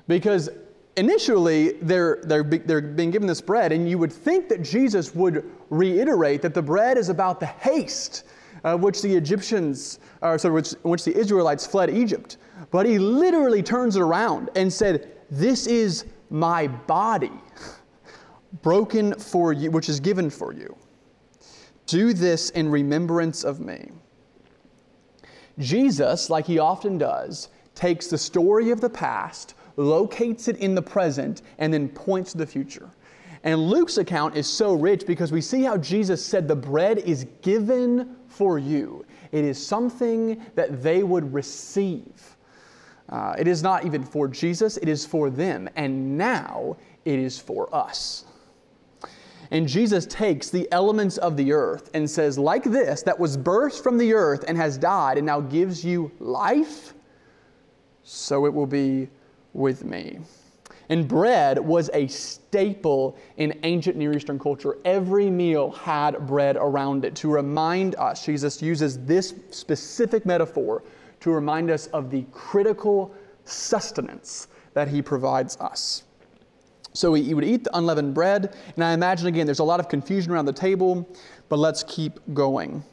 Because 0.07 0.49
initially 0.95 1.73
they're, 1.81 2.19
they're, 2.23 2.43
they're 2.43 2.81
being 2.81 3.11
given 3.11 3.27
this 3.27 3.41
bread, 3.41 3.71
and 3.71 3.89
you 3.89 3.97
would 3.97 4.13
think 4.13 4.49
that 4.49 4.61
Jesus 4.61 5.15
would 5.15 5.49
reiterate 5.69 6.41
that 6.41 6.53
the 6.53 6.61
bread 6.61 6.97
is 6.97 7.09
about 7.09 7.39
the 7.39 7.45
haste 7.45 8.23
uh, 8.63 8.77
which 8.77 9.01
the 9.01 9.13
Egyptians, 9.13 9.99
or 10.21 10.37
sorry, 10.37 10.53
which, 10.53 10.71
which 10.83 11.03
the 11.03 11.15
Israelites 11.15 11.65
fled 11.65 11.89
Egypt. 11.89 12.37
But 12.71 12.85
he 12.85 12.97
literally 12.97 13.61
turns 13.61 13.95
it 13.95 14.01
around 14.01 14.49
and 14.55 14.71
said, 14.71 15.11
This 15.29 15.67
is 15.67 16.05
my 16.29 16.67
body, 16.67 17.31
broken 18.61 19.13
for 19.19 19.53
you, 19.53 19.71
which 19.71 19.89
is 19.89 19.99
given 19.99 20.29
for 20.29 20.53
you. 20.53 20.75
Do 21.85 22.13
this 22.13 22.49
in 22.51 22.69
remembrance 22.69 23.43
of 23.43 23.59
me. 23.59 23.91
Jesus, 25.59 26.29
like 26.29 26.45
he 26.45 26.57
often 26.57 26.97
does, 26.97 27.49
takes 27.75 28.07
the 28.07 28.17
story 28.17 28.71
of 28.71 28.81
the 28.81 28.89
past, 28.89 29.55
locates 29.75 30.47
it 30.47 30.57
in 30.57 30.75
the 30.75 30.81
present, 30.81 31.41
and 31.57 31.73
then 31.73 31.89
points 31.89 32.31
to 32.33 32.37
the 32.37 32.45
future. 32.45 32.89
And 33.43 33.59
Luke's 33.59 33.97
account 33.97 34.37
is 34.37 34.47
so 34.47 34.73
rich 34.73 35.05
because 35.05 35.31
we 35.31 35.41
see 35.41 35.63
how 35.63 35.77
Jesus 35.77 36.25
said 36.25 36.47
the 36.47 36.55
bread 36.55 36.99
is 36.99 37.25
given 37.41 38.15
for 38.27 38.57
you. 38.57 39.05
It 39.31 39.43
is 39.43 39.63
something 39.63 40.41
that 40.55 40.81
they 40.81 41.03
would 41.03 41.33
receive. 41.33 42.37
Uh, 43.09 43.35
it 43.37 43.47
is 43.47 43.61
not 43.61 43.85
even 43.85 44.03
for 44.03 44.27
Jesus, 44.29 44.77
it 44.77 44.87
is 44.87 45.05
for 45.05 45.29
them. 45.29 45.67
And 45.75 46.17
now 46.17 46.77
it 47.03 47.19
is 47.19 47.37
for 47.37 47.73
us. 47.75 48.25
And 49.51 49.67
Jesus 49.67 50.05
takes 50.07 50.49
the 50.49 50.67
elements 50.71 51.17
of 51.17 51.35
the 51.35 51.51
earth 51.51 51.91
and 51.93 52.09
says, 52.09 52.39
like 52.39 52.63
this, 52.63 53.03
that 53.03 53.19
was 53.19 53.37
birthed 53.37 53.83
from 53.83 53.97
the 53.97 54.13
earth 54.13 54.45
and 54.47 54.57
has 54.57 54.77
died 54.77 55.17
and 55.17 55.25
now 55.25 55.41
gives 55.41 55.83
you 55.83 56.11
life, 56.19 56.93
so 58.03 58.45
it 58.45 58.53
will 58.53 58.65
be 58.65 59.09
with 59.53 59.83
me. 59.83 60.19
And 60.89 61.07
bread 61.07 61.59
was 61.59 61.89
a 61.93 62.07
staple 62.07 63.17
in 63.37 63.57
ancient 63.63 63.95
Near 63.95 64.13
Eastern 64.13 64.37
culture. 64.37 64.77
Every 64.83 65.29
meal 65.29 65.71
had 65.71 66.27
bread 66.27 66.57
around 66.57 67.05
it 67.05 67.15
to 67.15 67.29
remind 67.29 67.95
us. 67.95 68.25
Jesus 68.25 68.61
uses 68.61 68.99
this 69.05 69.33
specific 69.49 70.25
metaphor 70.25 70.83
to 71.21 71.31
remind 71.31 71.71
us 71.71 71.87
of 71.87 72.11
the 72.11 72.25
critical 72.31 73.13
sustenance 73.45 74.47
that 74.73 74.87
he 74.87 75.01
provides 75.01 75.57
us. 75.57 76.03
So 76.93 77.13
he 77.13 77.33
would 77.33 77.45
eat 77.45 77.63
the 77.63 77.75
unleavened 77.75 78.13
bread, 78.13 78.55
and 78.75 78.83
I 78.83 78.93
imagine 78.93 79.27
again 79.27 79.45
there's 79.47 79.59
a 79.59 79.63
lot 79.63 79.79
of 79.79 79.89
confusion 79.89 80.31
around 80.31 80.45
the 80.45 80.53
table, 80.53 81.07
but 81.49 81.57
let's 81.57 81.83
keep 81.83 82.19
going. 82.33 82.83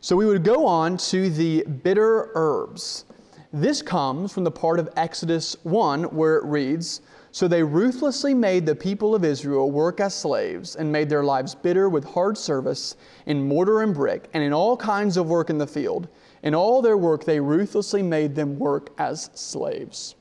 So 0.00 0.16
we 0.16 0.26
would 0.26 0.44
go 0.44 0.66
on 0.66 0.96
to 0.98 1.30
the 1.30 1.62
bitter 1.62 2.30
herbs. 2.34 3.04
This 3.52 3.80
comes 3.80 4.30
from 4.30 4.44
the 4.44 4.50
part 4.50 4.78
of 4.78 4.90
Exodus 4.94 5.56
1 5.62 6.04
where 6.04 6.36
it 6.36 6.44
reads, 6.44 7.00
so 7.32 7.48
they 7.48 7.62
ruthlessly 7.62 8.34
made 8.34 8.66
the 8.66 8.74
people 8.74 9.14
of 9.14 9.24
Israel 9.24 9.70
work 9.70 10.00
as 10.00 10.14
slaves 10.14 10.76
and 10.76 10.92
made 10.92 11.08
their 11.08 11.24
lives 11.24 11.54
bitter 11.54 11.88
with 11.88 12.04
hard 12.04 12.36
service 12.36 12.96
in 13.24 13.48
mortar 13.48 13.80
and 13.80 13.94
brick 13.94 14.28
and 14.34 14.42
in 14.42 14.52
all 14.52 14.76
kinds 14.76 15.16
of 15.16 15.28
work 15.28 15.48
in 15.48 15.56
the 15.56 15.66
field. 15.66 16.08
In 16.42 16.54
all 16.54 16.82
their 16.82 16.98
work, 16.98 17.24
they 17.24 17.40
ruthlessly 17.40 18.02
made 18.02 18.34
them 18.34 18.58
work 18.58 18.90
as 18.98 19.30
slaves. 19.32 20.14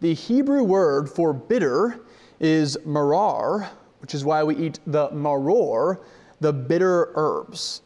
The 0.00 0.14
Hebrew 0.14 0.62
word 0.62 1.10
for 1.10 1.32
bitter 1.32 2.02
is 2.38 2.78
marar, 2.84 3.68
which 3.98 4.14
is 4.14 4.24
why 4.24 4.44
we 4.44 4.54
eat 4.56 4.78
the 4.86 5.08
maror, 5.08 5.98
the 6.40 6.52
bitter 6.52 7.10
herbs. 7.16 7.82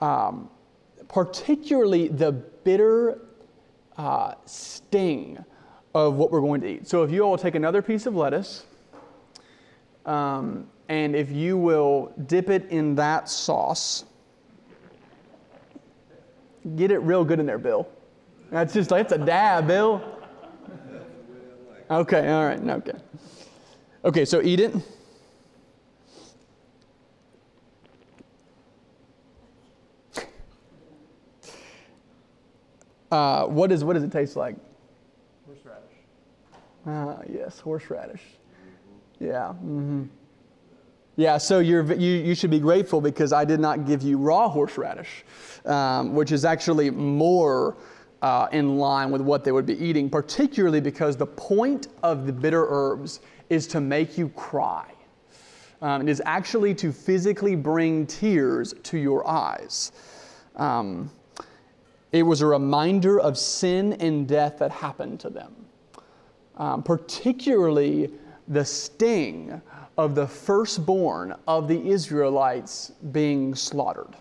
Um, 0.00 0.50
particularly 1.08 2.08
the 2.08 2.32
bitter 2.68 3.18
uh, 3.96 4.34
sting 4.44 5.42
of 5.94 6.16
what 6.16 6.30
we're 6.30 6.42
going 6.42 6.60
to 6.60 6.68
eat. 6.68 6.86
So 6.86 7.02
if 7.02 7.10
you 7.10 7.22
all 7.22 7.38
take 7.38 7.54
another 7.54 7.80
piece 7.80 8.04
of 8.04 8.14
lettuce, 8.14 8.66
um, 10.04 10.68
and 10.90 11.16
if 11.16 11.32
you 11.32 11.56
will 11.56 12.12
dip 12.26 12.50
it 12.50 12.66
in 12.68 12.94
that 12.96 13.30
sauce, 13.30 14.04
get 16.76 16.90
it 16.90 16.98
real 16.98 17.24
good 17.24 17.40
in 17.40 17.46
there, 17.46 17.56
Bill. 17.56 17.88
That's 18.50 18.74
just 18.74 18.90
that's 18.90 19.14
a 19.14 19.18
dab, 19.18 19.66
Bill. 19.66 20.02
Okay, 21.90 22.30
all 22.30 22.44
right, 22.44 22.60
okay. 22.60 22.98
Okay, 24.04 24.26
so 24.26 24.42
eat 24.42 24.60
it. 24.60 24.74
Uh, 33.10 33.46
what, 33.46 33.72
is, 33.72 33.84
what 33.84 33.94
does 33.94 34.02
it 34.02 34.12
taste 34.12 34.36
like? 34.36 34.56
Horseradish. 35.46 35.82
Ah, 36.86 37.18
yes, 37.32 37.60
horseradish. 37.60 38.22
Yeah. 39.20 39.48
Mm-hmm. 39.48 40.04
Yeah, 41.16 41.36
so 41.38 41.58
you're, 41.58 41.92
you, 41.94 42.12
you 42.12 42.34
should 42.36 42.50
be 42.50 42.60
grateful 42.60 43.00
because 43.00 43.32
I 43.32 43.44
did 43.44 43.58
not 43.58 43.86
give 43.86 44.02
you 44.02 44.18
raw 44.18 44.48
horseradish, 44.48 45.24
um, 45.64 46.14
which 46.14 46.30
is 46.30 46.44
actually 46.44 46.90
more 46.90 47.76
uh, 48.22 48.46
in 48.52 48.78
line 48.78 49.10
with 49.10 49.20
what 49.20 49.42
they 49.42 49.50
would 49.50 49.66
be 49.66 49.76
eating, 49.84 50.08
particularly 50.08 50.80
because 50.80 51.16
the 51.16 51.26
point 51.26 51.88
of 52.04 52.26
the 52.26 52.32
bitter 52.32 52.66
herbs 52.68 53.20
is 53.50 53.66
to 53.66 53.80
make 53.80 54.16
you 54.16 54.28
cry. 54.30 54.86
Um, 55.82 56.02
it 56.02 56.08
is 56.08 56.22
actually 56.24 56.74
to 56.76 56.92
physically 56.92 57.56
bring 57.56 58.06
tears 58.06 58.74
to 58.84 58.98
your 58.98 59.26
eyes. 59.28 59.90
Um, 60.54 61.10
it 62.12 62.22
was 62.22 62.40
a 62.40 62.46
reminder 62.46 63.20
of 63.20 63.36
sin 63.36 63.94
and 63.94 64.26
death 64.26 64.58
that 64.58 64.70
happened 64.70 65.20
to 65.20 65.30
them 65.30 65.54
um, 66.58 66.82
particularly 66.82 68.10
the 68.48 68.64
sting 68.64 69.60
of 69.96 70.14
the 70.14 70.26
firstborn 70.26 71.34
of 71.46 71.68
the 71.68 71.88
Israelites 71.88 72.92
being 73.12 73.54
slaughtered. 73.54 74.16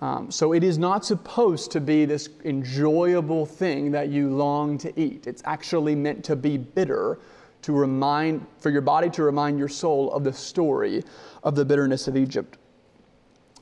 Um, 0.00 0.30
so 0.30 0.52
it 0.52 0.64
is 0.64 0.76
not 0.76 1.04
supposed 1.04 1.70
to 1.72 1.80
be 1.80 2.04
this 2.04 2.28
enjoyable 2.44 3.46
thing 3.46 3.90
that 3.92 4.08
you 4.08 4.34
long 4.34 4.76
to 4.78 5.00
eat. 5.00 5.26
It's 5.26 5.42
actually 5.44 5.94
meant 5.94 6.24
to 6.24 6.36
be 6.36 6.58
bitter 6.58 7.20
to 7.62 7.72
remind, 7.72 8.44
for 8.58 8.70
your 8.70 8.82
body 8.82 9.08
to 9.10 9.22
remind 9.22 9.58
your 9.58 9.68
soul 9.68 10.12
of 10.12 10.24
the 10.24 10.32
story 10.32 11.02
of 11.44 11.54
the 11.54 11.64
bitterness 11.64 12.08
of 12.08 12.16
Egypt. 12.16 12.58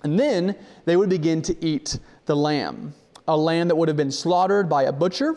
And 0.03 0.19
then 0.19 0.57
they 0.85 0.97
would 0.97 1.11
begin 1.11 1.43
to 1.43 1.65
eat 1.65 2.01
the 2.27 2.35
lamb, 2.35 2.95
a 3.29 3.37
lamb 3.37 3.69
that 3.69 3.77
would 3.77 3.89
have 3.89 3.97
been 3.97 4.13
slaughtered 4.13 4.69
by 4.69 4.85
a 4.85 4.93
butcher 4.93 5.37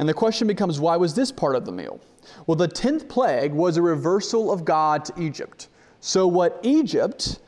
and 0.00 0.08
the 0.08 0.14
question 0.14 0.48
becomes 0.48 0.80
why 0.80 0.96
was 0.96 1.14
this 1.14 1.30
part 1.30 1.54
of 1.54 1.66
the 1.66 1.72
meal? 1.72 2.00
Well, 2.46 2.56
the 2.56 2.66
10th 2.66 3.06
plague 3.06 3.52
was 3.52 3.76
a 3.76 3.82
reversal 3.82 4.50
of 4.50 4.64
God 4.64 5.04
to 5.04 5.22
Egypt. 5.22 5.68
So, 6.00 6.26
what 6.26 6.58
Egypt 6.62 7.40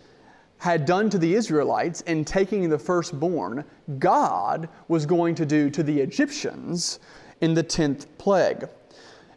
had 0.59 0.85
done 0.85 1.09
to 1.09 1.17
the 1.17 1.35
Israelites 1.35 2.03
in 2.03 2.27
taking 2.27 2.69
the 2.69 2.79
firstborn, 2.79 3.65
God 3.99 4.69
was 4.88 5.07
going 5.07 5.35
to 5.37 5.47
do 5.47 5.71
to 5.71 5.83
the 5.83 5.99
Egyptians 5.99 7.01
in 7.41 7.55
the 7.55 7.65
10th 7.65 8.05
plague. 8.19 8.69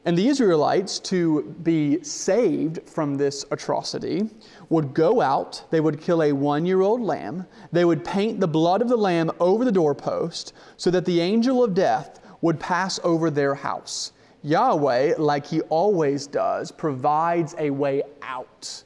And 0.05 0.15
the 0.15 0.27
Israelites, 0.27 0.99
to 0.99 1.41
be 1.63 2.03
saved 2.03 2.87
from 2.87 3.15
this 3.15 3.43
atrocity, 3.49 4.29
would 4.69 4.93
go 4.93 5.19
out, 5.19 5.63
they 5.71 5.81
would 5.81 5.99
kill 5.99 6.21
a 6.21 6.31
one 6.31 6.63
year 6.67 6.81
old 6.81 7.01
lamb, 7.01 7.47
they 7.71 7.85
would 7.85 8.05
paint 8.05 8.39
the 8.39 8.47
blood 8.47 8.83
of 8.83 8.87
the 8.87 8.95
lamb 8.95 9.31
over 9.39 9.65
the 9.65 9.71
doorpost 9.71 10.53
so 10.77 10.91
that 10.91 11.05
the 11.05 11.19
angel 11.19 11.63
of 11.63 11.73
death 11.73 12.19
would 12.41 12.59
pass 12.59 12.99
over 13.03 13.31
their 13.31 13.55
house. 13.55 14.11
Yahweh, 14.43 15.15
like 15.17 15.47
he 15.47 15.61
always 15.61 16.27
does, 16.27 16.71
provides 16.71 17.55
a 17.57 17.71
way 17.71 18.03
out. 18.21 18.83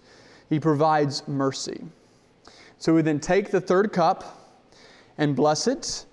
He 0.50 0.58
provides 0.58 1.28
mercy. 1.28 1.84
So 2.78 2.96
we 2.96 3.02
then 3.02 3.20
take 3.20 3.52
the 3.52 3.60
third 3.60 3.92
cup 3.92 4.58
and 5.18 5.36
bless 5.36 5.68
it. 5.68 6.06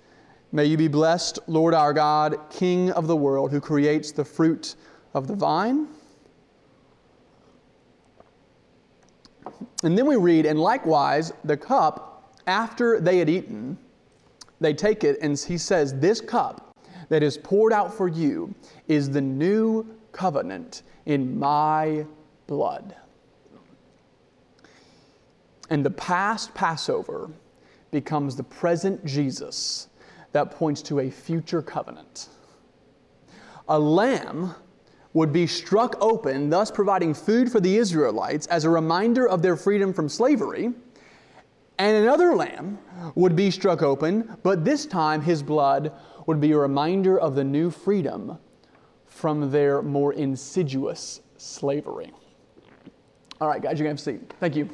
May 0.51 0.65
you 0.65 0.75
be 0.75 0.89
blessed, 0.89 1.39
Lord 1.47 1.73
our 1.73 1.93
God, 1.93 2.37
King 2.49 2.91
of 2.91 3.07
the 3.07 3.15
world, 3.15 3.51
who 3.51 3.61
creates 3.61 4.11
the 4.11 4.25
fruit 4.25 4.75
of 5.17 5.27
the 5.27 5.35
vine. 5.35 5.87
And 9.83 9.97
then 9.97 10.05
we 10.05 10.15
read, 10.15 10.45
and 10.45 10.59
likewise, 10.59 11.33
the 11.43 11.57
cup, 11.57 12.33
after 12.47 12.99
they 12.99 13.17
had 13.17 13.29
eaten, 13.29 13.77
they 14.59 14.73
take 14.73 15.03
it, 15.03 15.17
and 15.21 15.37
he 15.37 15.57
says, 15.57 15.99
This 15.99 16.21
cup 16.21 16.71
that 17.09 17.23
is 17.23 17.37
poured 17.37 17.73
out 17.73 17.93
for 17.93 18.07
you 18.07 18.53
is 18.87 19.09
the 19.09 19.21
new 19.21 19.85
covenant 20.11 20.83
in 21.05 21.37
my 21.37 22.05
blood. 22.47 22.95
And 25.69 25.85
the 25.85 25.91
past 25.91 26.53
Passover 26.53 27.29
becomes 27.91 28.35
the 28.35 28.43
present 28.43 29.03
Jesus 29.05 29.87
that 30.31 30.51
points 30.51 30.81
to 30.83 30.99
a 30.99 31.09
future 31.09 31.61
covenant. 31.61 32.29
A 33.67 33.77
lamb 33.77 34.55
would 35.17 35.33
be 35.33 35.47
struck 35.47 35.95
open, 35.99 36.47
thus 36.47 36.69
providing 36.69 37.11
food 37.11 37.51
for 37.51 37.59
the 37.59 37.75
Israelites 37.75 38.45
as 38.47 38.65
a 38.65 38.69
reminder 38.69 39.27
of 39.27 39.41
their 39.41 39.55
freedom 39.55 39.91
from 39.91 40.07
slavery. 40.07 40.71
And 41.79 41.97
another 41.97 42.35
lamb 42.35 42.77
would 43.15 43.35
be 43.35 43.49
struck 43.49 43.81
open, 43.81 44.37
but 44.43 44.63
this 44.63 44.85
time 44.85 45.19
his 45.21 45.41
blood 45.41 45.91
would 46.27 46.39
be 46.39 46.51
a 46.51 46.57
reminder 46.59 47.19
of 47.19 47.33
the 47.33 47.43
new 47.43 47.71
freedom 47.71 48.37
from 49.07 49.49
their 49.49 49.81
more 49.81 50.13
insidious 50.13 51.21
slavery. 51.37 52.13
All 53.41 53.47
right, 53.47 53.59
guys, 53.59 53.79
you're 53.79 53.87
going 53.87 53.97
have 53.97 54.07
a 54.07 54.19
seat. 54.19 54.33
Thank 54.39 54.55
you. 54.55 54.69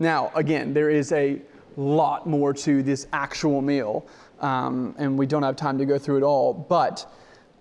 Now, 0.00 0.32
again, 0.34 0.74
there 0.74 0.90
is 0.90 1.12
a 1.12 1.40
lot 1.76 2.26
more 2.26 2.52
to 2.52 2.82
this 2.82 3.06
actual 3.12 3.62
meal, 3.62 4.06
um, 4.42 4.94
and 4.98 5.18
we 5.18 5.26
don't 5.26 5.42
have 5.42 5.56
time 5.56 5.78
to 5.78 5.84
go 5.84 5.98
through 5.98 6.18
it 6.18 6.22
all, 6.22 6.52
but 6.52 7.10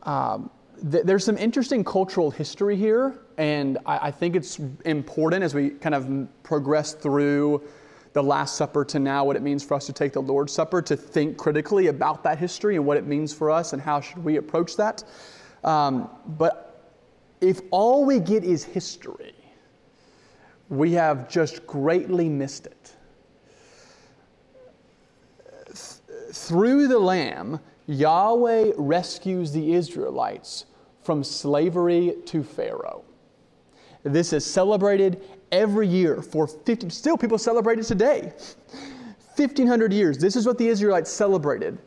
um, 0.04 0.50
th- 0.92 1.04
there's 1.06 1.24
some 1.24 1.38
interesting 1.38 1.84
cultural 1.84 2.32
history 2.32 2.76
here, 2.76 3.20
and 3.38 3.78
I-, 3.86 4.08
I 4.08 4.12
think 4.12 4.36
it's 4.36 4.60
important 4.86 5.44
as 5.44 5.54
we 5.54 5.70
kind 5.70 5.96
of 5.96 6.28
progress 6.44 6.94
through 6.94 7.64
the 8.14 8.22
Last 8.22 8.58
Supper 8.58 8.84
to 8.86 9.00
now, 9.00 9.24
what 9.24 9.36
it 9.36 9.42
means 9.42 9.64
for 9.64 9.76
us 9.76 9.86
to 9.86 9.94
take 9.94 10.12
the 10.12 10.22
Lord's 10.22 10.52
Supper, 10.52 10.82
to 10.82 10.98
think 10.98 11.38
critically 11.38 11.88
about 11.88 12.24
that 12.24 12.38
history 12.38 12.76
and 12.76 12.86
what 12.86 12.98
it 12.98 13.06
means 13.06 13.34
for 13.34 13.50
us 13.50 13.74
and 13.74 13.82
how 13.82 14.02
should 14.02 14.24
we 14.24 14.36
approach 14.36 14.76
that. 14.76 15.04
Um, 15.64 16.10
but 16.26 16.68
if 17.40 17.62
all 17.72 18.06
we 18.06 18.20
get 18.20 18.44
is 18.44 18.64
history, 18.64 19.34
we 20.70 20.92
have 20.94 21.30
just 21.30 21.66
greatly 21.68 22.28
missed 22.28 22.66
it. 22.66 22.96
Through 26.32 26.88
the 26.88 27.00
Lamb, 27.00 27.60
Yahweh 27.88 28.72
rescues 28.78 29.52
the 29.52 29.74
Israelites 29.74 30.66
from 31.04 31.24
slavery 31.24 32.16
to 32.26 32.44
Pharaoh. 32.44 33.04
This 34.04 34.34
is 34.34 34.46
celebrated 34.46 35.22
every 35.52 35.88
year 35.88 36.22
for 36.22 36.48
50, 36.48 36.90
still 36.90 37.18
people 37.18 37.38
celebrate 37.38 37.80
it 37.80 37.86
today. 37.86 38.34
1500 39.36 39.94
years. 39.94 40.18
This 40.18 40.36
is 40.36 40.46
what 40.46 40.58
the 40.58 40.68
Israelites 40.68 41.10
celebrated, 41.10 41.78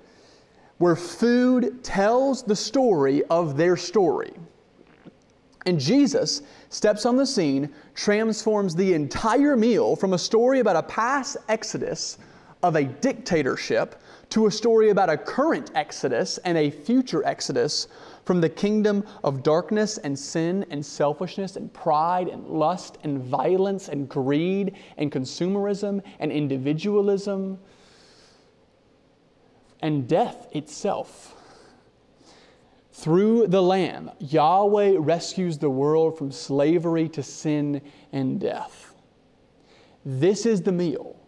where 0.78 0.96
food 0.96 1.82
tells 1.84 2.42
the 2.42 2.56
story 2.56 3.22
of 3.24 3.56
their 3.56 3.76
story. 3.76 4.32
And 5.66 5.78
Jesus 5.80 6.42
steps 6.68 7.06
on 7.06 7.16
the 7.16 7.26
scene, 7.26 7.72
transforms 7.94 8.74
the 8.74 8.92
entire 8.92 9.56
meal 9.56 9.96
from 9.96 10.12
a 10.12 10.18
story 10.18 10.60
about 10.60 10.76
a 10.76 10.82
past 10.82 11.36
exodus 11.48 12.18
of 12.64 12.76
a 12.76 12.84
dictatorship 12.84 14.00
to 14.30 14.46
a 14.46 14.50
story 14.50 14.88
about 14.88 15.10
a 15.10 15.18
current 15.18 15.70
exodus 15.74 16.38
and 16.38 16.56
a 16.56 16.70
future 16.70 17.22
exodus 17.26 17.88
from 18.24 18.40
the 18.40 18.48
kingdom 18.48 19.04
of 19.22 19.42
darkness 19.42 19.98
and 19.98 20.18
sin 20.18 20.64
and 20.70 20.84
selfishness 20.84 21.56
and 21.56 21.70
pride 21.74 22.26
and 22.26 22.46
lust 22.46 22.96
and 23.04 23.22
violence 23.22 23.88
and 23.88 24.08
greed 24.08 24.74
and 24.96 25.12
consumerism 25.12 26.02
and 26.18 26.32
individualism 26.32 27.58
and 29.82 30.08
death 30.08 30.48
itself. 30.52 31.36
Through 32.92 33.48
the 33.48 33.62
Lamb, 33.62 34.10
Yahweh 34.20 34.96
rescues 34.98 35.58
the 35.58 35.68
world 35.68 36.16
from 36.16 36.32
slavery 36.32 37.10
to 37.10 37.22
sin 37.22 37.82
and 38.10 38.40
death. 38.40 38.94
This 40.02 40.46
is 40.46 40.62
the 40.62 40.72
meal. 40.72 41.20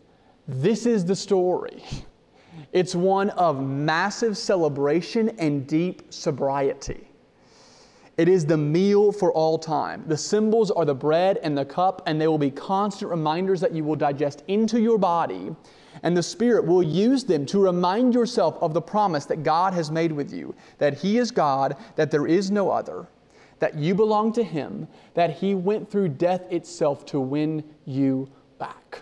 This 0.48 0.87
is 0.87 1.04
the 1.04 1.16
story. 1.16 1.82
It's 2.72 2.94
one 2.94 3.30
of 3.30 3.62
massive 3.62 4.37
celebration 4.37 5.30
and 5.38 5.66
deep 5.66 6.12
sobriety. 6.12 7.09
It 8.16 8.28
is 8.28 8.46
the 8.46 8.56
meal 8.56 9.12
for 9.12 9.32
all 9.32 9.59
time. 9.59 10.04
The 10.06 10.16
symbols 10.16 10.70
are 10.70 10.85
the 10.85 10.94
bread 10.94 11.38
and 11.42 11.56
the 11.56 11.64
cup, 11.64 12.02
and 12.06 12.20
they 12.20 12.28
will 12.28 12.38
be 12.38 12.50
constant 12.50 13.11
reminders 13.11 13.61
that 13.61 13.72
you 13.72 13.85
will 13.85 13.96
digest 13.96 14.42
into 14.48 14.80
your 14.80 14.98
body 14.98 15.54
and 16.02 16.16
the 16.16 16.22
Spirit 16.22 16.64
will 16.66 16.82
use 16.82 17.24
them 17.24 17.46
to 17.46 17.62
remind 17.62 18.14
yourself 18.14 18.56
of 18.61 18.74
the 18.74 18.80
promise 18.80 19.26
that 19.26 19.42
God 19.42 19.72
has 19.72 19.90
made 19.90 20.12
with 20.12 20.32
you 20.32 20.54
that 20.78 20.94
He 20.94 21.18
is 21.18 21.30
God, 21.30 21.76
that 21.96 22.11
there 22.11 22.26
is 22.26 22.50
no 22.50 22.70
other, 22.70 23.06
that 23.59 23.74
you 23.74 23.94
belong 23.94 24.32
to 24.35 24.42
Him, 24.42 24.87
that 25.14 25.30
He 25.30 25.54
went 25.54 25.90
through 25.90 26.09
death 26.11 26.50
itself 26.50 27.04
to 27.06 27.20
win 27.20 27.64
you 27.85 28.28
back. 28.59 29.00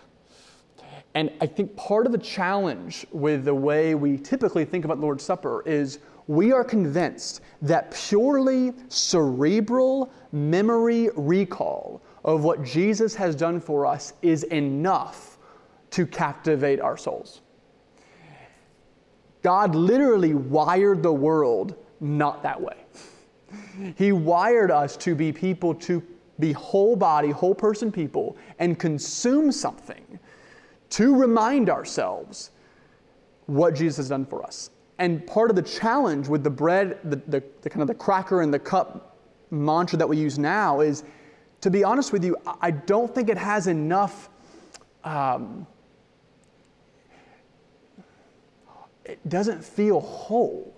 And 1.14 1.30
I 1.40 1.46
think 1.46 1.76
part 1.76 2.06
of 2.06 2.12
the 2.12 2.18
challenge 2.18 3.06
with 3.12 3.44
the 3.44 3.54
way 3.54 3.94
we 3.94 4.18
typically 4.18 4.64
think 4.64 4.84
about 4.84 4.98
Lord's 4.98 5.22
Supper 5.22 5.62
is 5.64 6.00
we 6.26 6.52
are 6.52 6.64
convinced 6.64 7.40
that 7.62 7.92
purely 7.92 8.72
cerebral 8.88 10.12
memory 10.32 11.10
recall 11.14 12.02
of 12.24 12.42
what 12.42 12.64
Jesus 12.64 13.14
has 13.14 13.36
done 13.36 13.60
for 13.60 13.86
us 13.86 14.14
is 14.22 14.44
enough 14.44 15.38
to 15.90 16.06
captivate 16.06 16.80
our 16.80 16.96
souls. 16.96 17.42
God 19.42 19.74
literally 19.74 20.34
wired 20.34 21.02
the 21.02 21.12
world 21.12 21.76
not 22.00 22.42
that 22.42 22.60
way. 22.60 22.76
He 23.96 24.10
wired 24.10 24.70
us 24.70 24.96
to 24.98 25.14
be 25.14 25.30
people, 25.32 25.74
to 25.76 26.02
be 26.40 26.52
whole 26.52 26.96
body, 26.96 27.30
whole 27.30 27.54
person 27.54 27.92
people, 27.92 28.36
and 28.58 28.78
consume 28.78 29.52
something 29.52 30.18
to 30.94 31.14
remind 31.14 31.70
ourselves 31.70 32.50
what 33.46 33.74
Jesus 33.74 33.96
has 33.96 34.08
done 34.08 34.24
for 34.24 34.44
us. 34.44 34.70
And 34.98 35.26
part 35.26 35.50
of 35.50 35.56
the 35.56 35.62
challenge 35.62 36.28
with 36.28 36.44
the 36.44 36.50
bread, 36.50 36.98
the, 37.04 37.16
the, 37.16 37.42
the 37.62 37.70
kind 37.70 37.82
of 37.82 37.88
the 37.88 37.94
cracker 37.94 38.42
and 38.42 38.54
the 38.54 38.60
cup 38.60 39.16
mantra 39.50 39.98
that 39.98 40.08
we 40.08 40.16
use 40.16 40.38
now 40.38 40.80
is, 40.80 41.02
to 41.62 41.70
be 41.70 41.82
honest 41.82 42.12
with 42.12 42.24
you, 42.24 42.36
I 42.60 42.70
don't 42.70 43.12
think 43.12 43.28
it 43.28 43.38
has 43.38 43.66
enough 43.66 44.30
um, 45.02 45.66
it 49.04 49.28
doesn't 49.28 49.64
feel 49.64 50.00
whole. 50.00 50.72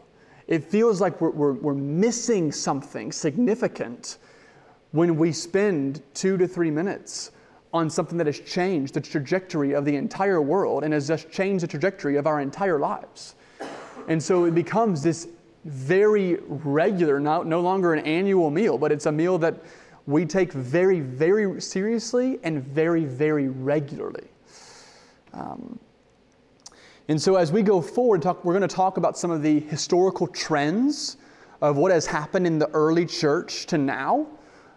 It 0.47 0.65
feels 0.65 1.01
like 1.01 1.21
we're, 1.21 1.31
we're, 1.31 1.53
we're 1.53 1.75
missing 1.75 2.53
something 2.53 3.13
significant 3.13 4.19
when 4.93 5.17
we 5.17 5.33
spend 5.33 6.03
two 6.15 6.37
to 6.37 6.49
three 6.49 6.71
minutes 6.71 7.33
on 7.73 7.91
something 7.91 8.17
that 8.19 8.27
has 8.27 8.41
changed 8.41 8.95
the 8.95 9.01
trajectory 9.01 9.75
of 9.75 9.85
the 9.85 9.97
entire 9.97 10.41
world 10.41 10.85
and 10.85 10.95
has 10.95 11.09
just 11.09 11.31
changed 11.31 11.63
the 11.63 11.69
trajectory 11.69 12.17
of 12.17 12.27
our 12.27 12.41
entire 12.41 12.79
lives. 12.79 13.35
And 14.09 14.23
so 14.23 14.45
it 14.45 14.55
becomes 14.55 15.03
this 15.03 15.29
very 15.65 16.39
regular, 16.47 17.19
no, 17.19 17.43
no 17.43 17.61
longer 17.61 17.93
an 17.93 18.05
annual 18.07 18.51
meal, 18.51 18.79
but 18.79 18.93
it's 18.93 19.07
a 19.07 19.13
meal 19.13 19.37
that 19.39 19.57
we 20.07 20.25
take 20.25 20.53
very, 20.53 21.01
very 21.01 21.61
seriously 21.61 22.39
and 22.45 22.63
very, 22.63 23.05
very 23.05 23.49
regularly. 23.49 24.29
Um, 25.33 25.79
and 27.09 27.21
so, 27.21 27.37
as 27.37 27.53
we 27.53 27.63
go 27.63 27.81
forward, 27.81 28.23
talk, 28.23 28.45
we're 28.45 28.57
going 28.57 28.69
to 28.69 28.75
talk 28.75 28.97
about 28.97 29.19
some 29.19 29.31
of 29.31 29.43
the 29.43 29.61
historical 29.61 30.27
trends 30.27 31.17
of 31.61 31.77
what 31.77 31.93
has 31.93 32.07
happened 32.07 32.47
in 32.47 32.59
the 32.59 32.69
early 32.71 33.07
church 33.07 33.67
to 33.67 33.79
now, 33.79 34.27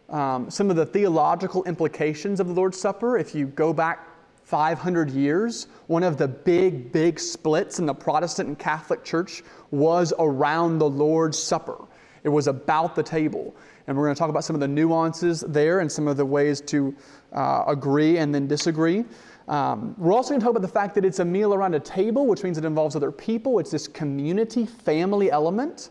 um, 0.09 0.49
some 0.49 0.69
of 0.69 0.75
the 0.75 0.85
theological 0.85 1.63
implications 1.65 2.39
of 2.39 2.47
the 2.47 2.53
Lord's 2.53 2.79
Supper. 2.79 3.17
If 3.17 3.35
you 3.35 3.47
go 3.47 3.73
back 3.73 4.07
500 4.43 5.11
years, 5.11 5.67
one 5.87 6.03
of 6.03 6.17
the 6.17 6.27
big, 6.27 6.91
big 6.91 7.19
splits 7.19 7.79
in 7.79 7.85
the 7.85 7.93
Protestant 7.93 8.47
and 8.49 8.57
Catholic 8.57 9.03
Church 9.03 9.43
was 9.71 10.11
around 10.17 10.79
the 10.79 10.89
Lord's 10.89 11.37
Supper. 11.37 11.77
It 12.23 12.29
was 12.29 12.47
about 12.47 12.95
the 12.95 13.03
table. 13.03 13.55
And 13.87 13.97
we're 13.97 14.05
going 14.05 14.15
to 14.15 14.19
talk 14.19 14.29
about 14.29 14.43
some 14.43 14.55
of 14.55 14.59
the 14.59 14.67
nuances 14.67 15.41
there 15.41 15.79
and 15.79 15.91
some 15.91 16.07
of 16.07 16.17
the 16.17 16.25
ways 16.25 16.61
to 16.61 16.95
uh, 17.33 17.63
agree 17.67 18.17
and 18.17 18.33
then 18.33 18.47
disagree. 18.47 19.05
Um, 19.47 19.95
we're 19.97 20.13
also 20.13 20.29
going 20.29 20.39
to 20.39 20.43
talk 20.43 20.51
about 20.51 20.61
the 20.61 20.67
fact 20.67 20.93
that 20.95 21.05
it's 21.05 21.19
a 21.19 21.25
meal 21.25 21.53
around 21.53 21.73
a 21.73 21.79
table, 21.79 22.27
which 22.27 22.43
means 22.43 22.57
it 22.57 22.65
involves 22.65 22.95
other 22.95 23.11
people. 23.11 23.57
It's 23.59 23.71
this 23.71 23.87
community, 23.87 24.65
family 24.65 25.31
element. 25.31 25.89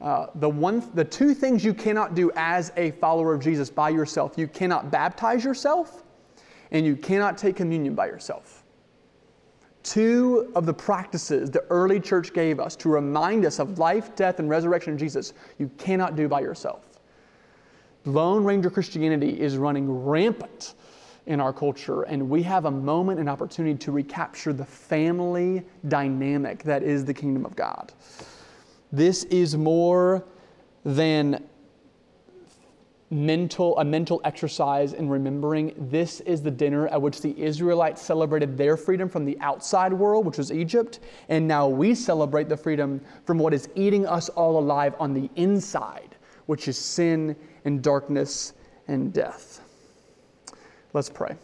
Uh, 0.00 0.28
the, 0.36 0.48
one, 0.48 0.82
the 0.94 1.04
two 1.04 1.34
things 1.34 1.62
you 1.64 1.74
cannot 1.74 2.14
do 2.14 2.32
as 2.34 2.72
a 2.76 2.92
follower 2.92 3.34
of 3.34 3.42
Jesus 3.42 3.68
by 3.68 3.90
yourself 3.90 4.32
you 4.38 4.48
cannot 4.48 4.90
baptize 4.90 5.44
yourself, 5.44 6.04
and 6.70 6.86
you 6.86 6.96
cannot 6.96 7.36
take 7.36 7.56
communion 7.56 7.94
by 7.94 8.06
yourself. 8.06 8.64
Two 9.82 10.52
of 10.54 10.66
the 10.66 10.74
practices 10.74 11.50
the 11.50 11.64
early 11.70 12.00
church 12.00 12.32
gave 12.32 12.60
us 12.60 12.76
to 12.76 12.88
remind 12.88 13.44
us 13.44 13.58
of 13.58 13.78
life, 13.78 14.14
death, 14.14 14.38
and 14.38 14.48
resurrection 14.48 14.92
of 14.92 14.98
Jesus, 14.98 15.32
you 15.58 15.70
cannot 15.78 16.16
do 16.16 16.28
by 16.28 16.40
yourself. 16.40 16.84
Lone 18.04 18.44
Ranger 18.44 18.70
Christianity 18.70 19.38
is 19.38 19.56
running 19.56 19.90
rampant 19.90 20.74
in 21.26 21.40
our 21.40 21.52
culture, 21.52 22.02
and 22.02 22.28
we 22.28 22.42
have 22.42 22.64
a 22.64 22.70
moment 22.70 23.20
and 23.20 23.28
opportunity 23.28 23.78
to 23.78 23.92
recapture 23.92 24.52
the 24.52 24.64
family 24.64 25.62
dynamic 25.88 26.62
that 26.62 26.82
is 26.82 27.04
the 27.04 27.14
kingdom 27.14 27.44
of 27.44 27.54
God. 27.54 27.92
This 28.92 29.24
is 29.24 29.56
more 29.56 30.24
than 30.84 31.44
mental 33.12 33.76
a 33.78 33.84
mental 33.84 34.20
exercise 34.24 34.92
in 34.92 35.08
remembering 35.08 35.74
this 35.90 36.20
is 36.20 36.42
the 36.42 36.50
dinner 36.50 36.86
at 36.88 37.02
which 37.02 37.20
the 37.20 37.36
Israelites 37.42 38.00
celebrated 38.00 38.56
their 38.56 38.76
freedom 38.76 39.08
from 39.08 39.24
the 39.24 39.36
outside 39.40 39.92
world 39.92 40.24
which 40.24 40.38
was 40.38 40.52
Egypt 40.52 41.00
and 41.28 41.48
now 41.48 41.66
we 41.66 41.92
celebrate 41.92 42.48
the 42.48 42.56
freedom 42.56 43.00
from 43.24 43.36
what 43.36 43.52
is 43.52 43.68
eating 43.74 44.06
us 44.06 44.28
all 44.28 44.60
alive 44.60 44.94
on 45.00 45.12
the 45.12 45.28
inside 45.34 46.14
which 46.46 46.68
is 46.68 46.78
sin 46.78 47.34
and 47.64 47.82
darkness 47.82 48.52
and 48.86 49.12
death 49.12 49.60
Let's 50.92 51.08
pray. 51.08 51.36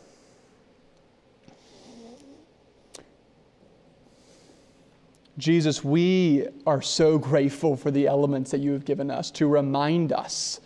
Jesus, 5.39 5.85
we 5.85 6.47
are 6.67 6.81
so 6.81 7.19
grateful 7.19 7.77
for 7.77 7.91
the 7.91 8.07
elements 8.07 8.51
that 8.53 8.61
you 8.61 8.73
have 8.73 8.85
given 8.85 9.11
us 9.11 9.31
to 9.33 9.47
remind 9.47 10.13
us 10.13 10.61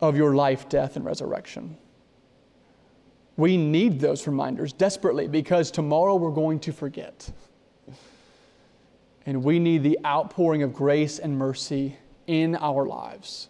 of 0.00 0.16
your 0.16 0.34
life, 0.34 0.68
death, 0.68 0.96
and 0.96 1.04
resurrection. 1.04 1.76
We 3.36 3.56
need 3.56 4.00
those 4.00 4.26
reminders 4.26 4.72
desperately 4.72 5.28
because 5.28 5.70
tomorrow 5.70 6.16
we're 6.16 6.30
going 6.30 6.58
to 6.60 6.72
forget. 6.72 7.30
And 9.24 9.44
we 9.44 9.58
need 9.58 9.82
the 9.82 9.98
outpouring 10.04 10.62
of 10.62 10.74
grace 10.74 11.18
and 11.18 11.38
mercy 11.38 11.96
in 12.26 12.56
our 12.56 12.86
lives. 12.86 13.48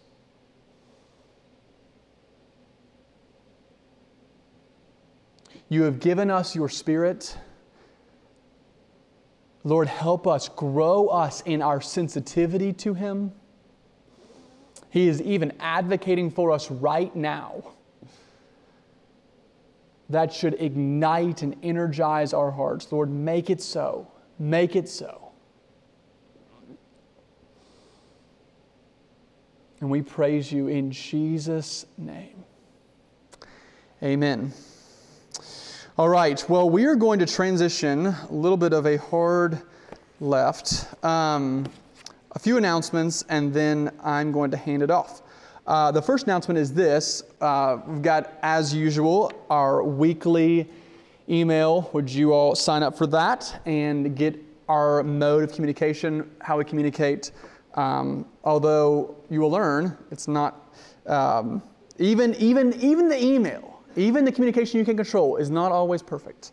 You 5.67 5.83
have 5.83 5.99
given 5.99 6.29
us 6.29 6.55
your 6.55 6.69
Spirit. 6.69 7.37
Lord, 9.63 9.87
help 9.87 10.25
us, 10.25 10.49
grow 10.49 11.07
us 11.07 11.41
in 11.41 11.61
our 11.61 11.81
sensitivity 11.81 12.73
to 12.73 12.93
Him. 12.93 13.31
He 14.89 15.07
is 15.07 15.21
even 15.21 15.53
advocating 15.59 16.31
for 16.31 16.51
us 16.51 16.69
right 16.69 17.15
now. 17.15 17.63
That 20.09 20.33
should 20.33 20.55
ignite 20.59 21.41
and 21.41 21.55
energize 21.63 22.33
our 22.33 22.51
hearts. 22.51 22.91
Lord, 22.91 23.09
make 23.09 23.49
it 23.49 23.61
so. 23.61 24.11
Make 24.39 24.75
it 24.75 24.89
so. 24.89 25.31
And 29.79 29.89
we 29.89 30.01
praise 30.01 30.51
you 30.51 30.67
in 30.67 30.91
Jesus' 30.91 31.85
name. 31.97 32.43
Amen. 34.03 34.53
All 36.01 36.09
right, 36.09 36.43
well, 36.49 36.67
we 36.67 36.85
are 36.85 36.95
going 36.95 37.19
to 37.19 37.27
transition 37.27 38.07
a 38.07 38.27
little 38.31 38.57
bit 38.57 38.73
of 38.73 38.87
a 38.87 38.97
hard 38.97 39.61
left. 40.19 40.91
Um, 41.05 41.67
a 42.31 42.39
few 42.39 42.57
announcements, 42.57 43.23
and 43.29 43.53
then 43.53 43.91
I'm 44.03 44.31
going 44.31 44.49
to 44.49 44.57
hand 44.57 44.81
it 44.81 44.89
off. 44.89 45.21
Uh, 45.67 45.91
the 45.91 46.01
first 46.01 46.23
announcement 46.23 46.57
is 46.57 46.73
this 46.73 47.21
uh, 47.39 47.77
we've 47.85 48.01
got, 48.01 48.33
as 48.41 48.73
usual, 48.73 49.31
our 49.51 49.83
weekly 49.83 50.67
email. 51.29 51.87
Would 51.93 52.09
you 52.09 52.33
all 52.33 52.55
sign 52.55 52.81
up 52.81 52.97
for 52.97 53.05
that 53.05 53.61
and 53.67 54.15
get 54.15 54.39
our 54.67 55.03
mode 55.03 55.43
of 55.43 55.53
communication, 55.53 56.31
how 56.41 56.57
we 56.57 56.65
communicate? 56.65 57.31
Um, 57.75 58.25
although 58.43 59.15
you 59.29 59.39
will 59.39 59.51
learn, 59.51 59.95
it's 60.09 60.27
not 60.27 60.67
um, 61.05 61.61
even 61.99 62.33
even 62.39 62.73
even 62.81 63.07
the 63.07 63.23
email, 63.23 63.70
even 63.95 64.25
the 64.25 64.31
communication 64.31 64.79
you 64.79 64.85
can 64.85 64.95
control 64.95 65.37
is 65.37 65.49
not 65.49 65.71
always 65.71 66.01
perfect. 66.01 66.51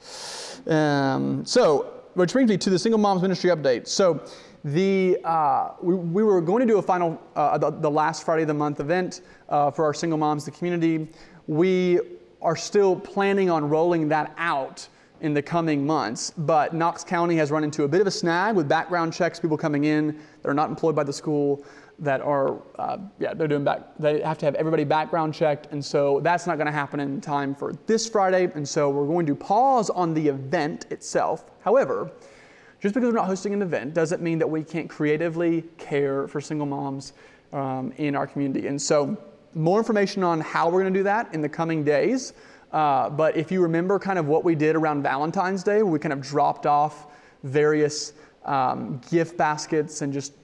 Um, 0.66 1.44
so, 1.44 1.92
which 2.14 2.32
brings 2.32 2.50
me 2.50 2.56
to 2.58 2.70
the 2.70 2.78
Single 2.78 2.98
Moms 2.98 3.22
Ministry 3.22 3.50
update. 3.50 3.86
So. 3.88 4.24
The, 4.64 5.18
uh, 5.22 5.74
we, 5.80 5.94
we, 5.94 6.22
were 6.24 6.40
going 6.40 6.60
to 6.60 6.66
do 6.66 6.78
a 6.78 6.82
final, 6.82 7.22
uh, 7.36 7.56
the, 7.58 7.70
the, 7.70 7.90
last 7.90 8.24
Friday 8.24 8.42
of 8.42 8.48
the 8.48 8.54
month 8.54 8.80
event 8.80 9.20
uh, 9.48 9.70
for 9.70 9.84
our 9.84 9.94
single 9.94 10.18
moms, 10.18 10.44
the 10.44 10.50
community. 10.50 11.08
We 11.46 12.00
are 12.42 12.56
still 12.56 12.96
planning 12.96 13.50
on 13.50 13.68
rolling 13.68 14.08
that 14.08 14.34
out 14.36 14.88
in 15.20 15.34
the 15.34 15.42
coming 15.42 15.86
months, 15.86 16.32
but 16.36 16.74
Knox 16.74 17.04
County 17.04 17.36
has 17.36 17.50
run 17.50 17.64
into 17.64 17.84
a 17.84 17.88
bit 17.88 18.00
of 18.00 18.06
a 18.06 18.10
snag 18.10 18.54
with 18.54 18.68
background 18.68 19.12
checks, 19.12 19.40
people 19.40 19.56
coming 19.56 19.84
in 19.84 20.18
that 20.42 20.48
are 20.48 20.54
not 20.54 20.70
employed 20.70 20.94
by 20.94 21.04
the 21.04 21.12
school 21.12 21.64
that 21.98 22.20
are, 22.20 22.58
uh, 22.78 22.98
yeah, 23.18 23.34
they're 23.34 23.48
doing 23.48 23.64
back, 23.64 23.80
they 23.98 24.20
have 24.20 24.38
to 24.38 24.46
have 24.46 24.54
everybody 24.54 24.84
background 24.84 25.34
checked, 25.34 25.66
and 25.72 25.84
so 25.84 26.20
that's 26.20 26.46
not 26.46 26.56
going 26.56 26.66
to 26.66 26.72
happen 26.72 27.00
in 27.00 27.20
time 27.20 27.54
for 27.54 27.72
this 27.86 28.08
Friday, 28.08 28.50
and 28.54 28.68
so 28.68 28.88
we're 28.88 29.06
going 29.06 29.26
to 29.26 29.34
pause 29.34 29.90
on 29.90 30.14
the 30.14 30.28
event 30.28 30.86
itself. 30.90 31.50
However, 31.60 32.10
just 32.80 32.94
because 32.94 33.08
we're 33.08 33.18
not 33.18 33.26
hosting 33.26 33.52
an 33.52 33.62
event 33.62 33.94
doesn't 33.94 34.22
mean 34.22 34.38
that 34.38 34.48
we 34.48 34.62
can't 34.62 34.88
creatively 34.88 35.64
care 35.76 36.28
for 36.28 36.40
single 36.40 36.66
moms 36.66 37.14
um, 37.52 37.92
in 37.96 38.14
our 38.14 38.26
community. 38.26 38.68
And 38.68 38.80
so, 38.80 39.16
more 39.54 39.78
information 39.78 40.22
on 40.22 40.40
how 40.40 40.66
we're 40.68 40.82
going 40.82 40.92
to 40.92 40.98
do 41.00 41.04
that 41.04 41.34
in 41.34 41.40
the 41.40 41.48
coming 41.48 41.82
days. 41.82 42.34
Uh, 42.72 43.08
but 43.10 43.36
if 43.36 43.50
you 43.50 43.62
remember 43.62 43.98
kind 43.98 44.18
of 44.18 44.26
what 44.26 44.44
we 44.44 44.54
did 44.54 44.76
around 44.76 45.02
Valentine's 45.02 45.62
Day, 45.62 45.82
we 45.82 45.98
kind 45.98 46.12
of 46.12 46.20
dropped 46.20 46.66
off 46.66 47.06
various 47.42 48.12
um, 48.44 49.00
gift 49.10 49.36
baskets 49.36 50.02
and 50.02 50.12
just 50.12 50.34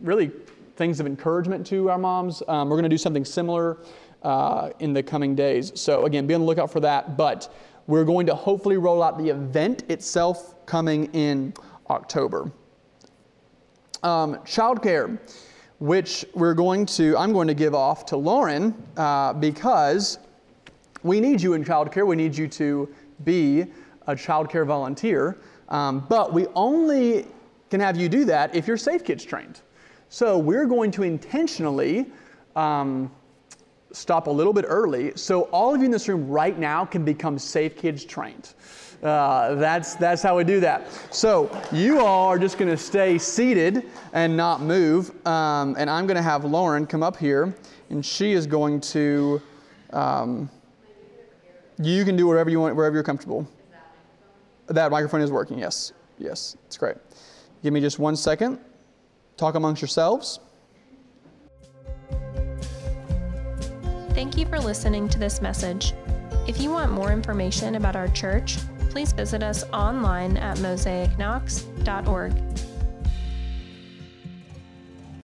really 0.00 0.30
things 0.76 1.00
of 1.00 1.06
encouragement 1.06 1.66
to 1.66 1.90
our 1.90 1.98
moms. 1.98 2.42
Um, 2.48 2.68
we're 2.68 2.76
going 2.76 2.84
to 2.84 2.88
do 2.88 2.98
something 2.98 3.24
similar 3.24 3.78
uh, 4.22 4.70
in 4.80 4.92
the 4.92 5.02
coming 5.02 5.34
days. 5.34 5.72
So, 5.74 6.06
again, 6.06 6.26
be 6.26 6.34
on 6.34 6.40
the 6.40 6.46
lookout 6.46 6.70
for 6.70 6.80
that. 6.80 7.16
But 7.16 7.52
we're 7.86 8.04
going 8.04 8.26
to 8.26 8.34
hopefully 8.34 8.76
roll 8.76 9.02
out 9.02 9.18
the 9.18 9.28
event 9.28 9.84
itself 9.88 10.54
coming 10.66 11.06
in 11.12 11.52
October. 11.90 12.50
Um, 14.02 14.36
childcare, 14.38 15.18
which 15.78 16.24
we're 16.34 16.54
going 16.54 16.86
to, 16.86 17.16
I'm 17.16 17.32
going 17.32 17.48
to 17.48 17.54
give 17.54 17.74
off 17.74 18.06
to 18.06 18.16
Lauren 18.16 18.74
uh, 18.96 19.32
because 19.34 20.18
we 21.04 21.20
need 21.20 21.40
you 21.40 21.52
in 21.52 21.62
childcare. 21.62 22.04
We 22.04 22.16
need 22.16 22.36
you 22.36 22.48
to 22.48 22.88
be 23.22 23.66
a 24.08 24.16
childcare 24.16 24.66
volunteer. 24.66 25.38
Um, 25.68 26.04
but 26.08 26.32
we 26.32 26.46
only 26.54 27.26
can 27.70 27.78
have 27.80 27.96
you 27.96 28.08
do 28.08 28.24
that 28.24 28.54
if 28.54 28.66
you're 28.66 28.76
Safe 28.76 29.04
Kids 29.04 29.24
trained. 29.24 29.60
So 30.08 30.38
we're 30.38 30.66
going 30.66 30.90
to 30.92 31.02
intentionally 31.02 32.06
um, 32.56 33.10
stop 33.92 34.26
a 34.26 34.30
little 34.30 34.52
bit 34.52 34.64
early 34.66 35.12
so 35.14 35.42
all 35.44 35.74
of 35.74 35.80
you 35.80 35.86
in 35.86 35.90
this 35.90 36.08
room 36.08 36.28
right 36.28 36.58
now 36.58 36.84
can 36.84 37.04
become 37.04 37.38
Safe 37.38 37.76
Kids 37.76 38.04
trained. 38.04 38.54
Uh, 39.02 39.56
that's, 39.56 39.96
that's 39.96 40.22
how 40.22 40.36
we 40.36 40.44
do 40.44 40.60
that. 40.60 40.90
So 41.10 41.50
you 41.70 42.00
all 42.00 42.28
are 42.28 42.38
just 42.38 42.56
going 42.56 42.70
to 42.70 42.76
stay 42.78 43.18
seated 43.18 43.90
and 44.14 44.34
not 44.34 44.62
move. 44.62 45.10
Um, 45.26 45.76
and 45.78 45.90
I'm 45.90 46.06
going 46.06 46.16
to 46.16 46.22
have 46.22 46.46
Lauren 46.46 46.86
come 46.86 47.02
up 47.02 47.18
here, 47.18 47.54
and 47.90 48.04
she 48.04 48.32
is 48.32 48.46
going 48.46 48.80
to. 48.80 49.42
Um, 49.92 50.48
you 51.78 52.04
can 52.04 52.16
do 52.16 52.26
whatever 52.26 52.50
you 52.50 52.60
want, 52.60 52.76
wherever 52.76 52.94
you're 52.94 53.02
comfortable. 53.02 53.48
That, 54.66 54.74
that 54.74 54.90
microphone 54.90 55.20
is 55.20 55.30
working, 55.30 55.58
yes. 55.58 55.92
Yes, 56.18 56.56
it's 56.66 56.76
great. 56.76 56.96
Give 57.62 57.72
me 57.72 57.80
just 57.80 57.98
one 57.98 58.16
second. 58.16 58.58
Talk 59.36 59.54
amongst 59.54 59.82
yourselves. 59.82 60.38
Thank 64.10 64.38
you 64.38 64.46
for 64.46 64.60
listening 64.60 65.08
to 65.08 65.18
this 65.18 65.40
message. 65.42 65.92
If 66.46 66.60
you 66.60 66.70
want 66.70 66.92
more 66.92 67.10
information 67.10 67.74
about 67.74 67.96
our 67.96 68.08
church, 68.08 68.58
please 68.90 69.12
visit 69.12 69.42
us 69.42 69.64
online 69.72 70.36
at 70.36 70.58
mosaicknox.org. 70.58 72.32